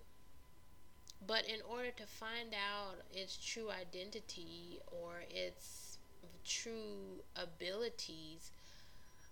but 1.26 1.44
in 1.48 1.60
order 1.68 1.90
to 1.96 2.06
find 2.06 2.52
out 2.54 2.96
its 3.12 3.36
true 3.36 3.70
identity 3.70 4.80
or 4.86 5.22
its 5.30 5.98
true 6.44 7.22
abilities, 7.36 8.50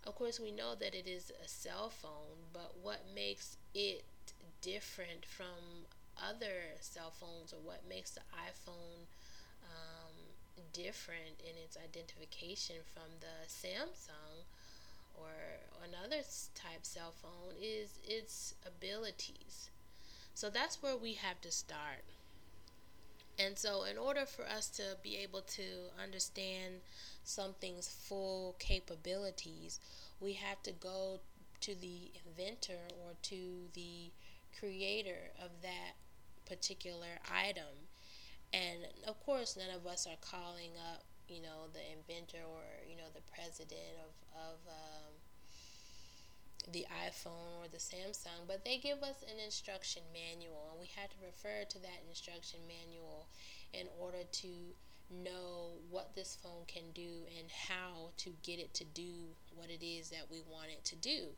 of 0.07 0.15
course, 0.15 0.41
we 0.41 0.51
know 0.51 0.75
that 0.75 0.95
it 0.95 1.07
is 1.07 1.31
a 1.45 1.49
cell 1.49 1.91
phone, 1.91 2.49
but 2.53 2.73
what 2.83 3.01
makes 3.15 3.59
it 3.75 4.05
different 4.63 5.27
from 5.27 5.87
other 6.17 6.77
cell 6.81 7.11
phones 7.11 7.53
or 7.53 7.61
what 7.63 7.83
makes 7.89 8.11
the 8.13 8.21
iPhone 8.33 9.05
um, 9.65 10.15
different 10.73 11.41
in 11.41 11.57
its 11.63 11.77
identification 11.77 12.77
from 12.95 13.11
the 13.21 13.47
Samsung 13.47 14.45
or 15.21 15.87
another 15.87 16.23
type 16.55 16.85
cell 16.85 17.13
phone 17.21 17.55
is 17.61 17.99
its 18.05 18.55
abilities. 18.67 19.71
So 20.35 20.51
that's 20.51 20.83
where 20.83 20.97
we 20.97 21.15
have 21.15 21.41
to 21.43 21.51
start. 21.51 22.05
And 23.39 23.57
so, 23.57 23.85
in 23.85 23.97
order 23.97 24.27
for 24.27 24.47
us 24.47 24.69
to 24.71 24.97
be 25.03 25.17
able 25.17 25.41
to 25.43 25.63
understand 26.03 26.81
something's 27.25 27.89
full 27.89 28.55
capabilities, 28.59 29.81
we 30.21 30.35
have 30.35 30.63
to 30.65 30.73
go 30.73 31.21
to 31.61 31.75
the 31.75 32.11
inventor 32.27 32.89
or 33.03 33.13
to 33.23 33.69
the 33.73 34.11
creator 34.59 35.31
of 35.43 35.63
that 35.63 35.95
particular 36.47 37.19
item. 37.33 37.89
And 38.53 38.79
of 39.07 39.25
course, 39.25 39.57
none 39.57 39.75
of 39.75 39.87
us 39.87 40.07
are 40.07 40.19
calling 40.21 40.73
up, 40.93 41.05
you 41.31 41.41
know, 41.41 41.71
the 41.73 41.81
inventor 41.95 42.43
or, 42.43 42.67
you 42.87 42.97
know, 42.97 43.09
the 43.15 43.23
president 43.33 43.97
of, 44.03 44.13
of 44.35 44.59
um, 44.67 45.13
the 46.73 46.85
iPhone 47.07 47.63
or 47.63 47.69
the 47.71 47.79
Samsung, 47.79 48.47
but 48.47 48.65
they 48.65 48.79
give 48.79 49.03
us 49.03 49.23
an 49.23 49.39
instruction 49.43 50.03
manual, 50.13 50.69
and 50.73 50.81
we 50.81 50.91
have 50.99 51.09
to 51.11 51.17
refer 51.25 51.65
to 51.71 51.79
that 51.81 52.03
instruction 52.09 52.61
manual 52.67 53.29
in 53.73 53.87
order 53.99 54.25
to 54.31 54.49
know 55.11 55.73
what 55.91 56.15
this 56.15 56.37
phone 56.41 56.65
can 56.69 56.85
do 56.95 57.27
and 57.39 57.51
how 57.51 58.11
to 58.17 58.31
get 58.43 58.59
it 58.59 58.73
to 58.75 58.85
do 58.85 59.35
what 59.55 59.69
it 59.69 59.85
is 59.85 60.11
that 60.11 60.27
we 60.31 60.41
want 60.51 60.69
it 60.71 60.85
to 60.85 60.97
do. 60.97 61.29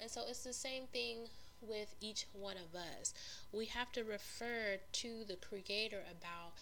And 0.00 0.10
so 0.10 0.22
it's 0.28 0.44
the 0.44 0.52
same 0.52 0.84
thing 0.92 1.28
with 1.60 1.94
each 2.00 2.26
one 2.32 2.56
of 2.56 2.74
us. 2.74 3.12
We 3.52 3.66
have 3.66 3.92
to 3.92 4.02
refer 4.04 4.78
to 4.92 5.24
the 5.26 5.36
creator 5.36 6.02
about 6.10 6.52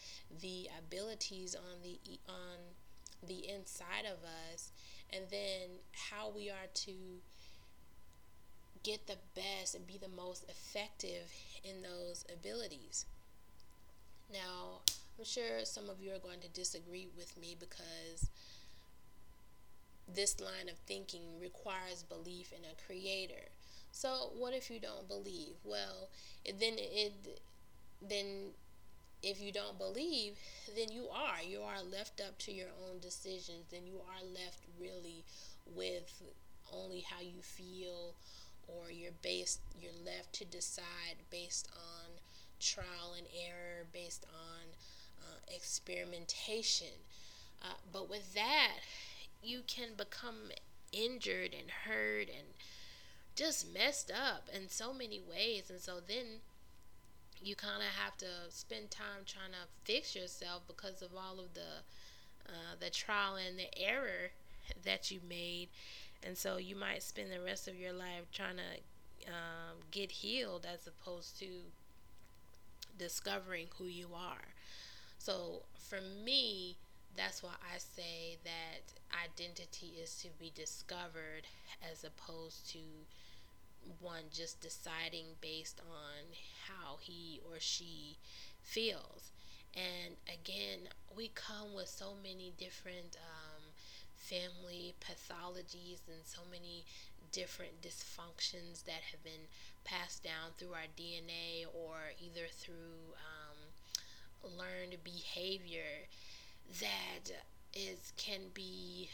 the 0.40 0.68
abilities 0.78 1.54
on 1.54 1.82
the 1.82 1.98
on 2.28 2.58
the 3.26 3.48
inside 3.48 4.04
of 4.04 4.18
us 4.52 4.70
and 5.12 5.24
then 5.30 5.80
how 6.10 6.30
we 6.34 6.50
are 6.50 6.68
to 6.72 6.92
get 8.82 9.06
the 9.06 9.16
best 9.34 9.74
and 9.74 9.86
be 9.86 9.98
the 9.98 10.08
most 10.08 10.44
effective 10.48 11.32
in 11.64 11.82
those 11.82 12.24
abilities. 12.32 13.06
Now, 14.32 14.82
I'm 15.18 15.24
sure 15.24 15.64
some 15.64 15.88
of 15.90 16.00
you 16.00 16.12
are 16.12 16.18
going 16.18 16.40
to 16.40 16.48
disagree 16.48 17.08
with 17.16 17.36
me 17.40 17.56
because 17.58 18.30
this 20.12 20.40
line 20.40 20.68
of 20.70 20.78
thinking 20.86 21.40
requires 21.40 22.02
belief 22.02 22.52
in 22.52 22.64
a 22.64 22.86
creator. 22.86 23.48
So 23.98 24.30
what 24.38 24.54
if 24.54 24.70
you 24.70 24.78
don't 24.78 25.08
believe? 25.08 25.56
Well, 25.64 26.08
then 26.44 26.74
it 26.76 27.40
then 28.00 28.50
if 29.24 29.42
you 29.42 29.50
don't 29.50 29.76
believe, 29.76 30.38
then 30.76 30.92
you 30.92 31.08
are 31.12 31.42
you 31.42 31.62
are 31.62 31.82
left 31.82 32.20
up 32.20 32.38
to 32.46 32.52
your 32.52 32.68
own 32.86 33.00
decisions. 33.00 33.66
Then 33.72 33.88
you 33.88 33.96
are 33.96 34.24
left 34.24 34.60
really 34.80 35.24
with 35.74 36.22
only 36.72 37.00
how 37.00 37.20
you 37.20 37.42
feel 37.42 38.14
or 38.68 38.88
you're 38.88 39.18
based 39.20 39.58
you're 39.80 39.90
left 40.06 40.32
to 40.34 40.44
decide 40.44 41.16
based 41.28 41.68
on 41.74 42.10
trial 42.60 43.14
and 43.16 43.26
error 43.34 43.84
based 43.92 44.26
on 44.32 44.62
uh, 45.22 45.38
experimentation 45.54 47.02
uh, 47.62 47.74
but 47.90 48.08
with 48.08 48.34
that 48.34 48.76
you 49.42 49.62
can 49.66 49.88
become 49.96 50.52
injured 50.92 51.54
and 51.58 51.70
hurt 51.86 52.28
and 52.28 52.48
just 53.38 53.72
messed 53.72 54.10
up 54.10 54.48
in 54.54 54.68
so 54.68 54.92
many 54.92 55.20
ways. 55.20 55.70
And 55.70 55.80
so 55.80 56.00
then 56.06 56.40
you 57.42 57.54
kind 57.54 57.82
of 57.82 57.88
have 58.02 58.16
to 58.18 58.26
spend 58.50 58.90
time 58.90 59.22
trying 59.26 59.52
to 59.52 59.68
fix 59.84 60.14
yourself 60.16 60.62
because 60.66 61.02
of 61.02 61.10
all 61.16 61.38
of 61.38 61.54
the 61.54 61.82
uh, 62.48 62.74
the 62.80 62.90
trial 62.90 63.36
and 63.36 63.58
the 63.58 63.68
error 63.78 64.30
that 64.84 65.10
you 65.10 65.20
made. 65.28 65.68
And 66.22 66.36
so 66.36 66.56
you 66.58 66.76
might 66.76 67.02
spend 67.02 67.30
the 67.32 67.40
rest 67.40 67.68
of 67.68 67.76
your 67.76 67.92
life 67.92 68.26
trying 68.32 68.56
to 68.56 69.30
um, 69.32 69.78
get 69.90 70.10
healed 70.10 70.66
as 70.72 70.86
opposed 70.86 71.38
to 71.40 71.46
discovering 72.98 73.68
who 73.78 73.84
you 73.84 74.08
are. 74.14 74.48
So 75.18 75.62
for 75.76 76.00
me, 76.00 76.76
that's 77.16 77.42
why 77.42 77.54
I 77.74 77.78
say 77.78 78.38
that 78.44 78.94
identity 79.24 79.94
is 80.02 80.16
to 80.22 80.28
be 80.38 80.52
discovered 80.54 81.44
as 81.90 82.04
opposed 82.04 82.70
to 82.72 82.78
one 84.00 84.24
just 84.32 84.60
deciding 84.60 85.26
based 85.40 85.80
on 85.80 86.34
how 86.66 86.96
he 87.00 87.40
or 87.44 87.58
she 87.58 88.18
feels. 88.62 89.32
And 89.74 90.16
again, 90.26 90.88
we 91.16 91.28
come 91.34 91.74
with 91.74 91.88
so 91.88 92.14
many 92.22 92.52
different 92.58 93.16
um, 93.16 93.62
family 94.16 94.94
pathologies 95.00 96.00
and 96.08 96.24
so 96.24 96.40
many 96.50 96.84
different 97.32 97.80
dysfunctions 97.82 98.84
that 98.84 99.02
have 99.10 99.22
been 99.22 99.46
passed 99.84 100.24
down 100.24 100.52
through 100.56 100.72
our 100.72 100.88
DNA 100.98 101.64
or 101.74 101.96
either 102.20 102.46
through 102.50 103.14
um, 103.14 104.50
learned 104.56 104.96
behavior 105.04 106.08
that 106.80 107.32
is 107.74 108.12
can 108.16 108.40
be 108.54 109.08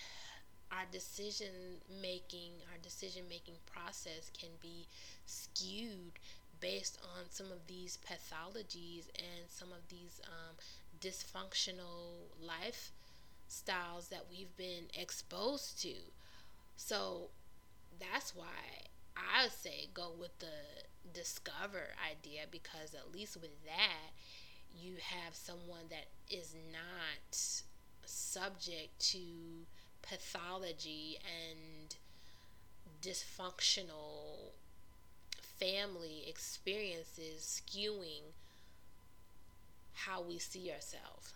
our 0.77 0.85
decision 0.91 1.81
making 2.01 2.53
our 2.71 2.79
decision 2.83 3.23
making 3.29 3.55
process 3.67 4.31
can 4.39 4.51
be 4.61 4.87
skewed 5.27 6.19
based 6.61 6.99
on 7.17 7.25
some 7.31 7.47
of 7.53 7.67
these 7.67 7.99
pathologies 8.09 9.09
and 9.19 9.49
some 9.49 9.69
of 9.73 9.89
these 9.89 10.21
um, 10.25 10.57
dysfunctional 11.01 12.29
lifestyles 12.43 14.09
that 14.09 14.25
we've 14.31 14.57
been 14.57 14.85
exposed 14.99 15.81
to. 15.83 15.95
So 16.77 17.29
that's 18.01 18.35
why 18.35 18.89
I 19.17 19.49
say 19.49 19.89
go 19.95 20.11
with 20.19 20.39
the 20.39 20.47
discover 21.13 21.89
idea 22.11 22.43
because 22.51 22.95
at 22.95 23.13
least 23.15 23.37
with 23.37 23.65
that 23.65 24.13
you 24.77 24.95
have 25.01 25.35
someone 25.35 25.85
that 25.91 26.07
is 26.31 26.55
not 26.73 27.37
subject 28.07 28.99
to 28.99 29.19
pathology 30.07 31.19
and 31.25 31.97
dysfunctional 33.03 34.53
family 35.59 36.25
experiences 36.27 37.63
skewing 37.63 38.33
how 39.95 40.21
we 40.21 40.39
see 40.39 40.71
ourselves. 40.71 41.33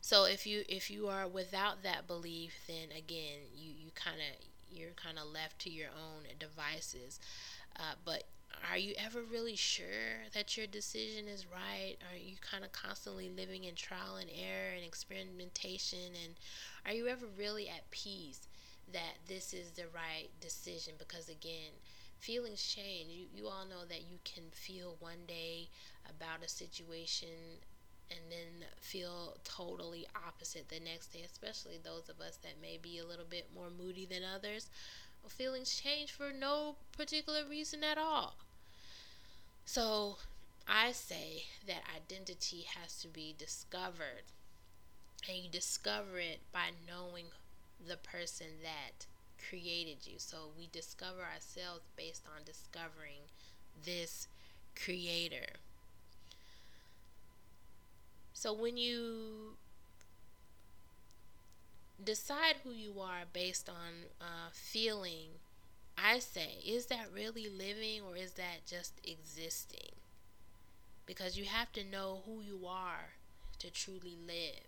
So 0.00 0.24
if 0.24 0.46
you 0.46 0.64
if 0.68 0.90
you 0.90 1.08
are 1.08 1.26
without 1.26 1.82
that 1.82 2.06
belief, 2.06 2.54
then 2.68 2.96
again 2.96 3.40
you 3.56 3.72
you 3.72 3.90
kind 3.94 4.18
of 4.18 4.46
you're 4.76 4.90
kind 4.90 5.18
of 5.18 5.26
left 5.32 5.58
to 5.60 5.70
your 5.70 5.88
own 5.88 6.24
devices. 6.38 7.18
Uh, 7.76 7.94
but 8.04 8.24
are 8.70 8.78
you 8.78 8.94
ever 8.98 9.22
really 9.22 9.56
sure 9.56 10.26
that 10.34 10.56
your 10.56 10.66
decision 10.66 11.28
is 11.28 11.46
right? 11.46 11.96
Are 12.12 12.16
you 12.16 12.36
kind 12.40 12.64
of 12.64 12.72
constantly 12.72 13.28
living 13.28 13.64
in 13.64 13.74
trial 13.74 14.16
and 14.20 14.30
error 14.30 14.74
and 14.74 14.84
experimentation? 14.84 15.98
And 16.24 16.34
are 16.84 16.92
you 16.92 17.06
ever 17.08 17.26
really 17.38 17.68
at 17.68 17.90
peace 17.90 18.48
that 18.92 19.14
this 19.28 19.52
is 19.52 19.72
the 19.72 19.84
right 19.94 20.28
decision? 20.40 20.94
Because 20.98 21.28
again, 21.28 21.72
feelings 22.18 22.62
change. 22.62 23.10
You, 23.10 23.26
you 23.34 23.46
all 23.48 23.66
know 23.66 23.84
that 23.88 24.02
you 24.10 24.18
can 24.24 24.44
feel 24.52 24.96
one 25.00 25.26
day 25.26 25.68
about 26.08 26.44
a 26.44 26.48
situation 26.48 27.28
and 28.10 28.20
then 28.30 28.68
feel 28.80 29.36
totally 29.44 30.06
opposite 30.26 30.68
the 30.68 30.80
next 30.80 31.08
day, 31.12 31.22
especially 31.24 31.78
those 31.82 32.08
of 32.08 32.20
us 32.20 32.36
that 32.38 32.60
may 32.62 32.78
be 32.80 32.98
a 32.98 33.06
little 33.06 33.24
bit 33.28 33.48
more 33.54 33.68
moody 33.70 34.06
than 34.06 34.22
others. 34.24 34.70
Feelings 35.28 35.74
change 35.80 36.12
for 36.12 36.32
no 36.32 36.76
particular 36.96 37.44
reason 37.48 37.82
at 37.84 37.98
all. 37.98 38.36
So 39.66 40.16
I 40.66 40.92
say 40.92 41.44
that 41.66 41.82
identity 41.94 42.62
has 42.62 42.98
to 43.00 43.08
be 43.08 43.34
discovered. 43.36 44.24
And 45.28 45.36
you 45.38 45.50
discover 45.50 46.18
it 46.18 46.40
by 46.52 46.70
knowing 46.86 47.26
the 47.78 47.96
person 47.98 48.62
that 48.62 49.06
created 49.48 50.06
you. 50.06 50.18
So 50.18 50.50
we 50.56 50.68
discover 50.68 51.22
ourselves 51.22 51.84
based 51.96 52.26
on 52.26 52.44
discovering 52.44 53.28
this 53.74 54.28
creator. 54.74 55.56
So 58.32 58.52
when 58.52 58.76
you 58.76 59.56
decide 62.02 62.56
who 62.64 62.70
you 62.70 63.00
are 63.00 63.24
based 63.32 63.68
on 63.68 64.06
uh, 64.20 64.48
feeling 64.52 65.40
I 65.98 66.18
say, 66.18 66.58
is 66.64 66.86
that 66.86 67.08
really 67.14 67.48
living 67.48 68.02
or 68.06 68.16
is 68.16 68.32
that 68.32 68.66
just 68.66 69.00
existing? 69.04 69.92
Because 71.06 71.38
you 71.38 71.44
have 71.44 71.72
to 71.72 71.84
know 71.84 72.22
who 72.26 72.40
you 72.40 72.66
are 72.66 73.14
to 73.58 73.70
truly 73.70 74.16
live. 74.26 74.66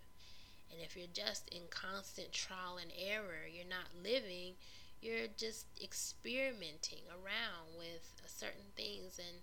And 0.71 0.81
if 0.81 0.95
you're 0.95 1.07
just 1.13 1.49
in 1.49 1.63
constant 1.69 2.31
trial 2.31 2.77
and 2.81 2.91
error, 2.97 3.47
you're 3.51 3.65
not 3.65 4.03
living, 4.03 4.53
you're 5.01 5.27
just 5.37 5.65
experimenting 5.81 7.03
around 7.09 7.77
with 7.77 8.21
certain 8.27 8.71
things, 8.75 9.17
and 9.17 9.39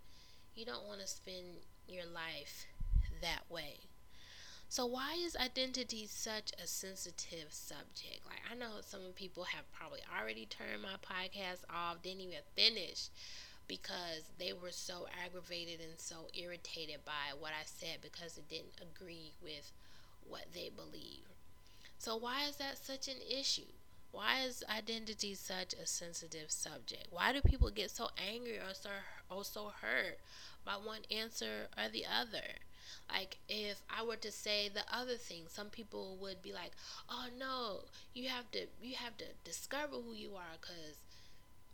you 0.54 0.64
don't 0.64 0.86
want 0.86 1.00
to 1.00 1.06
spend 1.06 1.64
your 1.88 2.06
life 2.06 2.66
that 3.20 3.42
way. 3.50 3.78
So, 4.76 4.84
why 4.84 5.14
is 5.14 5.34
identity 5.36 6.06
such 6.06 6.52
a 6.62 6.66
sensitive 6.66 7.50
subject? 7.50 8.26
Like, 8.26 8.42
I 8.50 8.54
know 8.54 8.82
some 8.82 9.14
people 9.14 9.44
have 9.44 9.72
probably 9.72 10.00
already 10.14 10.44
turned 10.44 10.82
my 10.82 10.96
podcast 11.00 11.64
off, 11.70 12.02
didn't 12.02 12.20
even 12.20 12.40
finish 12.54 13.08
because 13.66 14.24
they 14.38 14.52
were 14.52 14.72
so 14.72 15.06
aggravated 15.24 15.80
and 15.80 15.98
so 15.98 16.28
irritated 16.34 17.06
by 17.06 17.32
what 17.40 17.52
I 17.52 17.64
said 17.64 18.02
because 18.02 18.36
it 18.36 18.50
didn't 18.50 18.78
agree 18.82 19.32
with 19.42 19.72
what 20.28 20.52
they 20.52 20.68
believe. 20.68 21.24
So, 21.98 22.14
why 22.16 22.44
is 22.44 22.56
that 22.56 22.76
such 22.76 23.08
an 23.08 23.22
issue? 23.26 23.72
Why 24.12 24.40
is 24.42 24.62
identity 24.68 25.34
such 25.36 25.72
a 25.72 25.86
sensitive 25.86 26.50
subject? 26.50 27.06
Why 27.08 27.32
do 27.32 27.40
people 27.40 27.70
get 27.70 27.90
so 27.90 28.10
angry 28.18 28.58
or 28.58 28.74
so, 28.74 28.90
or 29.30 29.42
so 29.42 29.72
hurt 29.80 30.18
by 30.66 30.74
one 30.74 31.06
answer 31.10 31.68
or 31.78 31.88
the 31.88 32.04
other? 32.04 32.65
Like 33.10 33.38
if 33.48 33.82
I 33.90 34.02
were 34.02 34.16
to 34.16 34.32
say 34.32 34.68
the 34.68 34.84
other 34.92 35.16
thing, 35.16 35.44
some 35.48 35.70
people 35.70 36.16
would 36.20 36.42
be 36.42 36.52
like, 36.52 36.72
"Oh 37.08 37.26
no, 37.38 37.84
you 38.14 38.28
have 38.28 38.50
to 38.52 38.66
you 38.82 38.96
have 38.96 39.16
to 39.18 39.24
discover 39.44 39.96
who 39.96 40.12
you 40.14 40.34
are 40.36 40.56
cuz 40.60 40.96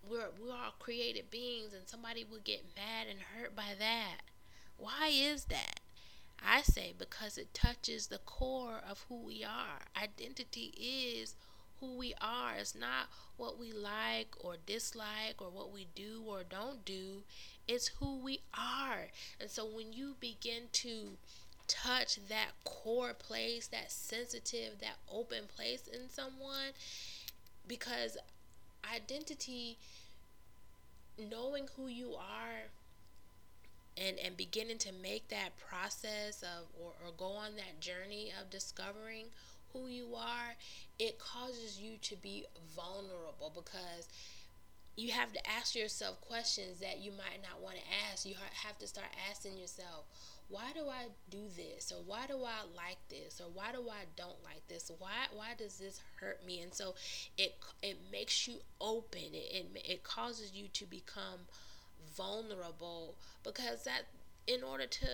we're 0.09 0.31
we're 0.41 0.53
all 0.55 0.73
created 0.79 1.31
beings 1.31 1.73
and 1.73 1.89
somebody 1.89 2.25
would 2.25 2.45
get 2.45 2.65
mad 2.77 3.07
and 3.09 3.21
hurt 3.21 3.55
by 3.55 3.75
that." 3.79 4.21
Why 4.77 5.09
is 5.09 5.45
that? 5.47 5.81
I 6.45 6.63
say 6.63 6.93
because 6.99 7.39
it 7.39 7.55
touches 7.55 8.09
the 8.09 8.19
core 8.19 8.83
of 8.89 9.07
who 9.09 9.17
we 9.23 9.45
are. 9.45 9.81
Identity 9.97 10.75
is 10.77 11.37
who 11.81 11.97
we 11.97 12.15
are. 12.21 12.57
It's 12.57 12.75
not 12.75 13.09
what 13.37 13.59
we 13.59 13.73
like 13.73 14.35
or 14.41 14.57
dislike 14.67 15.41
or 15.41 15.51
what 15.51 15.73
we 15.73 15.87
do 15.95 16.23
or 16.27 16.45
don't 16.45 16.85
do. 16.85 17.25
It's 17.69 17.89
who 17.89 18.19
we 18.19 18.41
are. 18.57 19.09
And 19.41 19.51
so 19.51 19.65
when 19.65 19.93
you 19.93 20.17
begin 20.21 20.65
to 20.73 21.17
touch 21.69 22.19
that 22.29 22.51
core 22.65 23.15
place, 23.15 23.69
that 23.69 23.91
sensitive, 23.91 24.81
that 24.81 24.97
open 25.11 25.45
place 25.55 25.87
in 25.87 26.09
someone, 26.09 26.73
because 27.67 28.19
identity, 28.95 29.79
knowing 31.19 31.69
who 31.77 31.87
you 31.87 32.15
are, 32.15 32.69
and 33.97 34.19
and 34.19 34.37
beginning 34.37 34.79
to 34.79 34.93
make 34.93 35.29
that 35.29 35.51
process 35.59 36.43
of 36.43 36.67
or, 36.81 36.93
or 37.05 37.13
go 37.17 37.27
on 37.27 37.57
that 37.57 37.81
journey 37.81 38.33
of 38.41 38.49
discovering 38.51 39.27
who 39.73 39.87
you 39.87 40.15
are 40.17 40.55
it 40.99 41.19
causes 41.19 41.81
you 41.81 41.97
to 42.01 42.17
be 42.17 42.45
vulnerable 42.75 43.53
because 43.55 44.09
you 44.97 45.13
have 45.13 45.33
to 45.33 45.51
ask 45.51 45.75
yourself 45.75 46.21
questions 46.21 46.81
that 46.81 46.99
you 46.99 47.13
might 47.13 47.41
not 47.43 47.63
want 47.63 47.77
to 47.77 47.83
ask. 48.11 48.27
You 48.27 48.35
have 48.65 48.79
to 48.79 48.87
start 48.87 49.09
asking 49.31 49.57
yourself, 49.57 50.05
why 50.49 50.73
do 50.75 50.87
I 50.89 51.07
do 51.31 51.49
this? 51.57 51.91
Or 51.91 52.03
why 52.05 52.27
do 52.27 52.35
I 52.45 52.67
like 52.77 52.99
this? 53.09 53.41
Or 53.41 53.49
why 53.53 53.73
do 53.73 53.89
I 53.89 54.05
don't 54.17 54.43
like 54.45 54.69
this? 54.69 54.91
Why 54.99 55.27
why 55.35 55.55
does 55.57 55.79
this 55.79 56.01
hurt 56.21 56.45
me? 56.45 56.61
And 56.61 56.75
so 56.75 56.95
it 57.39 57.55
it 57.83 57.99
makes 58.11 58.47
you 58.47 58.57
open. 58.81 59.33
It 59.33 59.67
it, 59.75 59.83
it 59.83 60.05
causes 60.05 60.53
you 60.53 60.69
to 60.69 60.85
become 60.85 61.47
vulnerable 62.15 63.17
because 63.43 63.85
that 63.85 64.03
in 64.47 64.63
order 64.63 64.87
to 64.87 65.07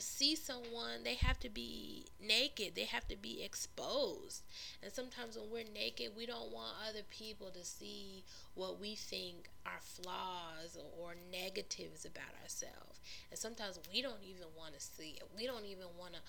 see 0.00 0.34
someone, 0.34 1.04
they 1.04 1.14
have 1.14 1.38
to 1.40 1.48
be 1.48 2.06
naked. 2.20 2.74
They 2.74 2.84
have 2.84 3.06
to 3.08 3.16
be 3.16 3.42
exposed. 3.42 4.42
And 4.82 4.92
sometimes 4.92 5.36
when 5.36 5.50
we're 5.50 5.72
naked, 5.72 6.10
we 6.16 6.26
don't 6.26 6.52
want 6.52 6.76
other 6.88 7.02
people 7.10 7.50
to 7.50 7.64
see 7.64 8.24
what 8.54 8.80
we 8.80 8.94
think 8.94 9.48
are 9.66 9.80
flaws 9.80 10.76
or, 10.76 11.10
or 11.10 11.14
negatives 11.30 12.04
about 12.04 12.34
ourselves. 12.42 13.00
And 13.30 13.38
sometimes 13.38 13.78
we 13.92 14.02
don't 14.02 14.22
even 14.22 14.48
want 14.56 14.74
to 14.74 14.80
see 14.80 15.16
it. 15.16 15.24
We 15.36 15.46
don't 15.46 15.64
even 15.66 15.88
want 15.98 16.14
to 16.14 16.20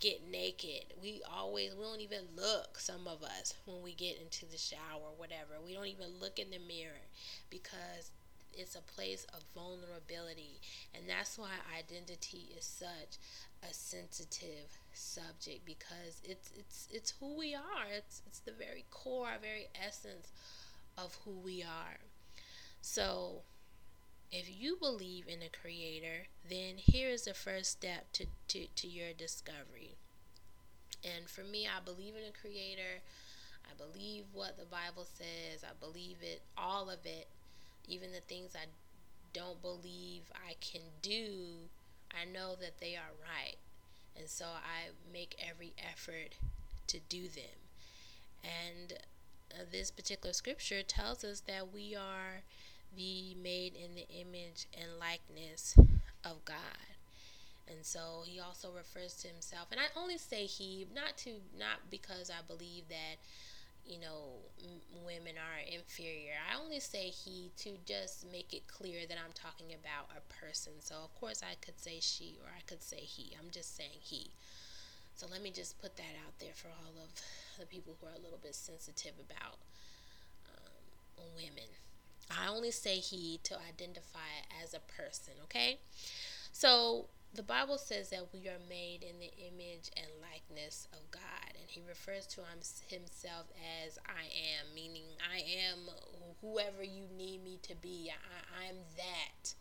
get 0.00 0.28
naked. 0.30 0.94
We 1.02 1.22
always 1.30 1.74
we 1.74 1.82
don't 1.82 2.00
even 2.00 2.24
look 2.36 2.78
some 2.78 3.06
of 3.08 3.22
us 3.22 3.54
when 3.66 3.82
we 3.82 3.94
get 3.94 4.20
into 4.20 4.46
the 4.46 4.58
shower 4.58 5.02
or 5.02 5.14
whatever. 5.16 5.54
We 5.64 5.74
don't 5.74 5.86
even 5.86 6.06
look 6.20 6.38
in 6.38 6.50
the 6.50 6.58
mirror 6.58 7.02
because 7.50 8.12
it's 8.52 8.74
a 8.74 8.80
place 8.80 9.26
of 9.32 9.42
vulnerability. 9.54 10.60
And 10.94 11.04
that's 11.08 11.38
why 11.38 11.50
identity 11.76 12.50
is 12.56 12.64
such 12.64 13.18
a 13.62 13.72
sensitive 13.72 14.78
subject 14.92 15.64
because 15.64 16.20
it's 16.24 16.50
it's 16.56 16.88
it's 16.90 17.14
who 17.20 17.36
we 17.36 17.54
are. 17.54 17.86
It's 17.94 18.22
it's 18.26 18.40
the 18.40 18.52
very 18.52 18.84
core, 18.90 19.28
our 19.28 19.38
very 19.40 19.68
essence 19.74 20.32
of 20.96 21.16
who 21.24 21.32
we 21.32 21.62
are. 21.62 21.98
So 22.80 23.42
if 24.30 24.60
you 24.60 24.76
believe 24.76 25.26
in 25.26 25.42
a 25.42 25.48
creator, 25.48 26.26
then 26.48 26.76
here 26.76 27.08
is 27.08 27.24
the 27.24 27.34
first 27.34 27.70
step 27.70 28.12
to, 28.12 28.26
to, 28.48 28.66
to 28.76 28.86
your 28.86 29.12
discovery. 29.16 29.96
And 31.04 31.28
for 31.28 31.42
me, 31.42 31.66
I 31.66 31.82
believe 31.82 32.14
in 32.14 32.28
a 32.28 32.38
creator. 32.38 33.00
I 33.64 33.74
believe 33.76 34.24
what 34.32 34.58
the 34.58 34.64
Bible 34.64 35.04
says. 35.04 35.64
I 35.64 35.72
believe 35.80 36.18
it, 36.22 36.42
all 36.56 36.90
of 36.90 37.06
it, 37.06 37.28
even 37.88 38.12
the 38.12 38.20
things 38.20 38.54
I 38.54 38.66
don't 39.32 39.60
believe 39.62 40.22
I 40.34 40.54
can 40.60 40.82
do. 41.02 41.68
I 42.12 42.24
know 42.24 42.54
that 42.60 42.80
they 42.80 42.96
are 42.96 43.12
right. 43.22 43.56
And 44.16 44.28
so 44.28 44.46
I 44.46 44.90
make 45.12 45.36
every 45.38 45.74
effort 45.78 46.36
to 46.88 46.98
do 47.08 47.28
them. 47.28 47.68
And 48.42 48.94
uh, 49.52 49.64
this 49.70 49.90
particular 49.90 50.32
scripture 50.32 50.82
tells 50.82 51.24
us 51.24 51.40
that 51.40 51.72
we 51.72 51.94
are 51.94 52.42
the 52.96 53.34
made 53.42 53.74
in 53.74 53.94
the 53.94 54.08
image 54.08 54.66
and 54.74 54.98
likeness 54.98 55.76
of 56.24 56.44
God. 56.44 56.56
And 57.68 57.84
so 57.84 58.22
he 58.24 58.40
also 58.40 58.70
refers 58.70 59.14
to 59.22 59.28
himself, 59.28 59.68
and 59.70 59.78
I 59.78 59.84
only 59.98 60.16
say 60.16 60.46
he, 60.46 60.86
not 60.94 61.18
to, 61.18 61.32
not 61.58 61.90
because 61.90 62.30
I 62.30 62.40
believe 62.46 62.84
that, 62.88 63.16
you 63.88 63.98
know, 63.98 64.36
m- 64.60 65.04
women 65.06 65.34
are 65.40 65.60
inferior. 65.64 66.36
I 66.44 66.62
only 66.62 66.78
say 66.80 67.08
he 67.08 67.50
to 67.58 67.70
just 67.86 68.30
make 68.30 68.52
it 68.52 68.68
clear 68.68 69.06
that 69.08 69.16
I'm 69.16 69.32
talking 69.32 69.72
about 69.72 70.10
a 70.14 70.20
person. 70.44 70.74
So 70.80 70.96
of 71.02 71.14
course 71.18 71.42
I 71.42 71.54
could 71.64 71.80
say 71.80 71.98
she 72.00 72.36
or 72.44 72.50
I 72.50 72.60
could 72.66 72.82
say 72.82 72.98
he. 73.00 73.34
I'm 73.38 73.50
just 73.50 73.76
saying 73.76 73.98
he. 74.00 74.30
So 75.16 75.26
let 75.32 75.42
me 75.42 75.50
just 75.50 75.80
put 75.80 75.96
that 75.96 76.14
out 76.24 76.38
there 76.38 76.52
for 76.54 76.68
all 76.68 77.02
of 77.02 77.10
the 77.58 77.66
people 77.66 77.96
who 78.00 78.06
are 78.06 78.14
a 78.14 78.22
little 78.22 78.38
bit 78.40 78.54
sensitive 78.54 79.14
about 79.18 79.56
um, 80.46 81.24
women. 81.34 81.66
I 82.30 82.48
only 82.48 82.70
say 82.70 82.96
he 82.96 83.40
to 83.44 83.56
identify 83.56 84.44
as 84.62 84.74
a 84.74 84.80
person, 84.80 85.32
okay? 85.44 85.78
So 86.52 87.06
the 87.34 87.42
Bible 87.42 87.78
says 87.78 88.10
that 88.10 88.28
we 88.32 88.48
are 88.48 88.60
made 88.68 89.02
in 89.02 89.18
the 89.20 89.32
image 89.46 89.90
and 89.96 90.06
likeness 90.20 90.88
of 90.92 91.10
God, 91.10 91.52
and 91.60 91.68
he 91.68 91.82
refers 91.86 92.26
to 92.28 92.40
himself 92.88 93.46
as 93.84 93.98
I 94.06 94.24
am, 94.24 94.74
meaning 94.74 95.04
I 95.32 95.38
am 95.38 95.78
whoever 96.40 96.82
you 96.82 97.04
need 97.16 97.44
me 97.44 97.58
to 97.62 97.74
be. 97.76 98.10
I, 98.10 98.66
I'm 98.68 98.76
that 98.96 99.54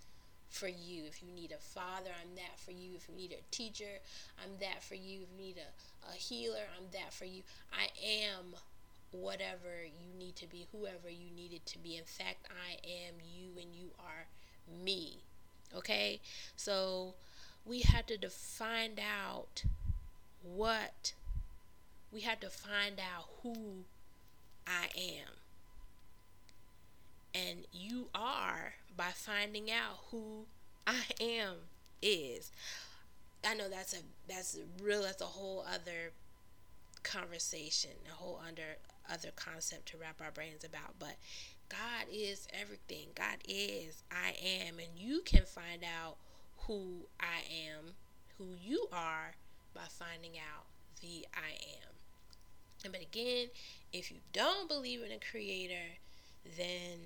for 0.50 0.68
you. 0.68 1.04
If 1.06 1.22
you 1.22 1.30
need 1.36 1.52
a 1.52 1.62
father, 1.62 2.10
I'm 2.22 2.36
that 2.36 2.58
for 2.58 2.72
you. 2.72 2.92
If 2.96 3.10
you 3.10 3.16
need 3.16 3.34
a 3.34 3.44
teacher, 3.52 4.00
I'm 4.44 4.52
that 4.60 4.82
for 4.82 4.96
you. 4.96 5.22
If 5.24 5.30
you 5.38 5.46
need 5.46 5.58
a, 5.58 6.10
a 6.10 6.14
healer, 6.14 6.64
I'm 6.78 6.88
that 6.94 7.14
for 7.14 7.26
you. 7.26 7.44
I 7.72 7.90
am 8.30 8.56
whatever 9.12 9.84
you 9.84 10.18
need 10.18 10.36
to 10.38 10.48
be, 10.48 10.68
whoever 10.72 11.10
you 11.10 11.32
needed 11.36 11.66
to 11.66 11.80
be. 11.80 11.98
In 11.98 12.06
fact, 12.06 12.48
I 12.50 12.74
am 12.86 13.16
you 13.22 13.62
and 13.62 13.76
you 13.76 13.90
are 14.00 14.28
me. 14.84 15.18
Okay? 15.76 16.20
So 16.56 17.14
we 17.68 17.82
had 17.82 18.08
to 18.08 18.30
find 18.30 19.00
out 19.00 19.64
what 20.42 21.14
we 22.12 22.22
had 22.22 22.40
to 22.42 22.50
find 22.50 23.00
out 23.00 23.26
who 23.44 23.84
I 24.66 24.88
am. 24.98 25.34
And 27.36 27.66
you 27.72 28.08
are 28.16 28.74
by 28.96 29.12
finding 29.14 29.70
out 29.70 30.00
who 30.12 30.46
I 30.88 31.04
am 31.20 31.56
is. 32.02 32.52
I 33.46 33.54
know 33.54 33.70
that's 33.70 33.94
a 33.94 33.98
that's 34.28 34.58
real 34.82 35.04
that's 35.04 35.22
a 35.22 35.26
whole 35.26 35.64
other 35.72 36.12
conversation, 37.04 37.92
a 38.10 38.16
whole 38.16 38.42
under 38.46 38.78
other 39.12 39.30
concept 39.36 39.90
to 39.90 39.98
wrap 39.98 40.22
our 40.22 40.32
brains 40.32 40.64
about. 40.64 40.96
But 41.00 41.16
God 41.70 42.08
is 42.12 42.48
everything. 42.60 43.10
God 43.16 43.38
is 43.48 44.04
I 44.12 44.34
am. 44.44 44.80
And 44.80 44.98
you 44.98 45.22
can 45.22 45.44
find 45.44 45.84
out 45.84 46.18
who 46.68 47.08
I 47.20 47.42
am, 47.70 47.94
who 48.38 48.46
you 48.62 48.88
are, 48.92 49.36
by 49.74 49.82
finding 49.90 50.38
out 50.38 50.66
the 51.02 51.26
I 51.34 51.54
am. 51.54 51.94
And 52.84 52.94
but 52.94 53.02
again, 53.02 53.48
if 53.94 54.12
you 54.12 54.18
don't 54.34 54.68
believe 54.68 55.02
in 55.04 55.12
a 55.12 55.32
creator, 55.32 55.98
then 56.58 57.00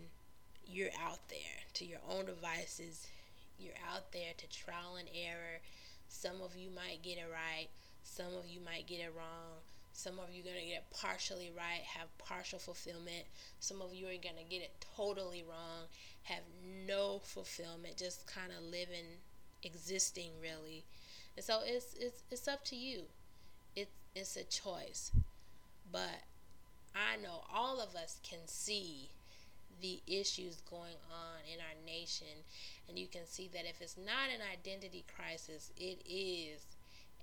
you're 0.65 0.89
out 1.03 1.29
there 1.29 1.37
to 1.75 1.85
your 1.85 1.99
own 2.09 2.25
devices. 2.25 3.07
You're 3.59 3.73
out 3.93 4.11
there 4.11 4.33
to 4.37 4.49
trial 4.49 4.95
and 4.97 5.09
error. 5.13 5.61
Some 6.07 6.41
of 6.41 6.55
you 6.55 6.69
might 6.69 7.03
get 7.03 7.17
it 7.17 7.27
right, 7.31 7.67
some 8.03 8.33
of 8.37 8.47
you 8.49 8.59
might 8.59 8.87
get 8.87 8.99
it 8.99 9.13
wrong. 9.15 9.61
Some 9.93 10.19
of 10.19 10.33
you 10.33 10.41
are 10.41 10.45
going 10.45 10.59
to 10.59 10.65
get 10.65 10.77
it 10.77 10.85
partially 10.89 11.51
right, 11.55 11.81
have 11.83 12.07
partial 12.17 12.59
fulfillment. 12.59 13.25
Some 13.59 13.81
of 13.81 13.93
you 13.93 14.07
are 14.07 14.21
going 14.23 14.39
to 14.39 14.49
get 14.49 14.61
it 14.61 14.85
totally 14.95 15.43
wrong, 15.47 15.87
have 16.23 16.43
no 16.87 17.19
fulfillment, 17.19 17.97
just 17.97 18.25
kind 18.25 18.51
of 18.57 18.63
living, 18.63 19.19
existing 19.63 20.31
really. 20.41 20.83
And 21.35 21.45
so 21.45 21.59
it's 21.65 21.95
it's 21.99 22.23
it's 22.29 22.47
up 22.47 22.63
to 22.65 22.75
you. 22.75 23.03
It's 23.75 23.91
it's 24.15 24.35
a 24.35 24.43
choice. 24.43 25.11
But 25.91 26.23
I 26.95 27.17
know 27.21 27.43
all 27.53 27.79
of 27.79 27.95
us 27.95 28.19
can 28.23 28.39
see 28.45 29.09
the 29.81 29.99
issues 30.07 30.61
going 30.69 30.99
on 31.09 31.39
in 31.51 31.59
our 31.59 31.85
nation 31.85 32.45
and 32.87 32.99
you 32.99 33.07
can 33.07 33.25
see 33.25 33.49
that 33.53 33.65
if 33.67 33.81
it's 33.81 33.97
not 33.97 34.29
an 34.33 34.41
identity 34.51 35.05
crisis, 35.15 35.71
it 35.77 35.99
is 36.05 36.65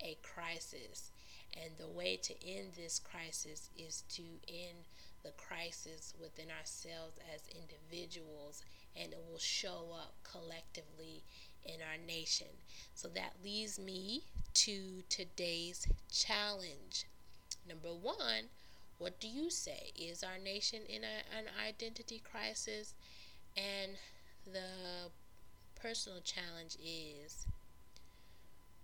a 0.02 0.16
crisis. 0.22 1.10
And 1.54 1.72
the 1.78 1.88
way 1.88 2.16
to 2.16 2.34
end 2.46 2.72
this 2.76 2.98
crisis 2.98 3.70
is 3.76 4.02
to 4.14 4.22
end 4.48 4.78
the 5.22 5.30
crisis 5.36 6.14
within 6.20 6.46
ourselves 6.58 7.18
as 7.34 7.42
individuals, 7.52 8.62
and 8.96 9.12
it 9.12 9.20
will 9.30 9.38
show 9.38 9.86
up 9.94 10.14
collectively 10.22 11.22
in 11.64 11.80
our 11.80 12.04
nation. 12.06 12.48
So 12.94 13.08
that 13.08 13.34
leads 13.44 13.78
me 13.78 14.24
to 14.54 15.02
today's 15.08 15.86
challenge. 16.10 17.06
Number 17.68 17.88
one, 17.88 18.50
what 18.98 19.20
do 19.20 19.28
you 19.28 19.50
say? 19.50 19.92
Is 19.96 20.22
our 20.22 20.38
nation 20.42 20.80
in 20.88 21.02
a, 21.04 21.36
an 21.36 21.44
identity 21.66 22.20
crisis? 22.30 22.94
And 23.56 23.92
the 24.44 25.10
personal 25.80 26.20
challenge 26.20 26.76
is 26.82 27.46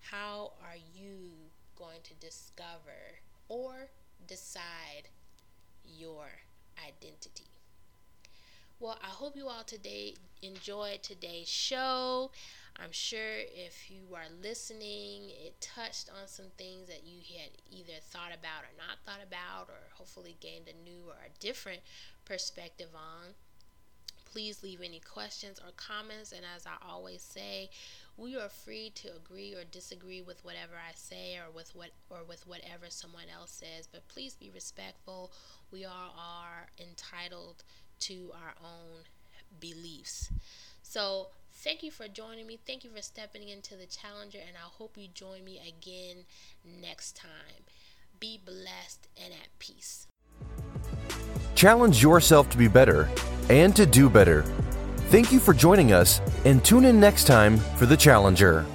how 0.01 0.53
are 0.63 0.77
you 0.95 1.31
going 1.77 2.01
to 2.05 2.15
discover 2.15 3.19
or 3.49 3.89
decide 4.27 5.09
your 5.85 6.27
identity. 6.79 7.54
Well, 8.85 8.99
I 9.03 9.07
hope 9.07 9.35
you 9.35 9.49
all 9.49 9.65
today 9.65 10.13
enjoyed 10.43 11.03
today's 11.03 11.49
show. 11.49 12.31
I'm 12.79 12.93
sure 12.93 13.39
if 13.57 13.91
you 13.91 14.15
are 14.15 14.27
listening, 14.43 15.31
it 15.43 15.59
touched 15.59 16.11
on 16.11 16.29
some 16.29 16.51
things 16.59 16.89
that 16.89 17.01
you 17.03 17.21
had 17.39 17.49
either 17.71 17.99
thought 18.03 18.33
about 18.39 18.65
or 18.65 18.77
not 18.77 18.99
thought 19.07 19.27
about, 19.27 19.71
or 19.71 19.81
hopefully 19.95 20.37
gained 20.39 20.69
a 20.69 20.85
new 20.85 21.05
or 21.09 21.15
a 21.15 21.41
different 21.41 21.81
perspective 22.27 22.91
on. 22.95 23.33
Please 24.31 24.63
leave 24.63 24.83
any 24.85 25.01
questions 25.01 25.59
or 25.61 25.71
comments. 25.77 26.33
And 26.33 26.43
as 26.55 26.67
I 26.67 26.75
always 26.87 27.23
say, 27.23 27.71
we 28.19 28.37
are 28.37 28.51
free 28.51 28.93
to 28.97 29.17
agree 29.17 29.55
or 29.55 29.65
disagree 29.65 30.21
with 30.21 30.45
whatever 30.45 30.75
I 30.75 30.93
say 30.95 31.39
or 31.39 31.51
with 31.51 31.75
what 31.75 31.91
or 32.11 32.19
with 32.29 32.47
whatever 32.47 32.91
someone 32.91 33.31
else 33.35 33.51
says, 33.51 33.89
but 33.91 34.07
please 34.09 34.35
be 34.35 34.51
respectful. 34.51 35.33
We 35.71 35.87
all 35.87 36.15
are 36.19 36.67
entitled 36.79 37.65
to 38.01 38.33
our 38.35 38.55
own 38.63 39.05
beliefs. 39.61 40.31
So, 40.83 41.29
thank 41.53 41.83
you 41.83 41.91
for 41.91 42.09
joining 42.09 42.47
me. 42.47 42.59
Thank 42.67 42.85
you 42.85 42.91
for 42.91 43.03
stepping 43.03 43.49
into 43.49 43.77
the 43.77 43.87
challenger 43.87 44.39
and 44.39 44.57
I 44.57 44.69
hope 44.69 44.97
you 44.97 45.09
join 45.09 45.45
me 45.45 45.61
again 45.67 46.25
next 46.81 47.17
time. 47.17 47.65
Be 48.21 48.41
blessed 48.45 49.09
and 49.23 49.33
at 49.33 49.49
peace. 49.59 50.07
Challenge 51.55 52.03
yourself 52.03 52.51
to 52.51 52.59
be 52.59 52.69
better 52.69 53.09
and 53.49 53.75
to 53.77 53.87
do 53.87 54.11
better 54.11 54.45
Thank 55.15 55.31
you 55.31 55.39
for 55.39 55.55
joining 55.55 55.93
us 55.93 56.21
and 56.45 56.65
tune 56.65 56.85
in 56.85 56.99
next 56.99 57.29
time 57.29 57.59
for 57.77 57.87
The 57.87 57.97
Challenger. 57.97 58.67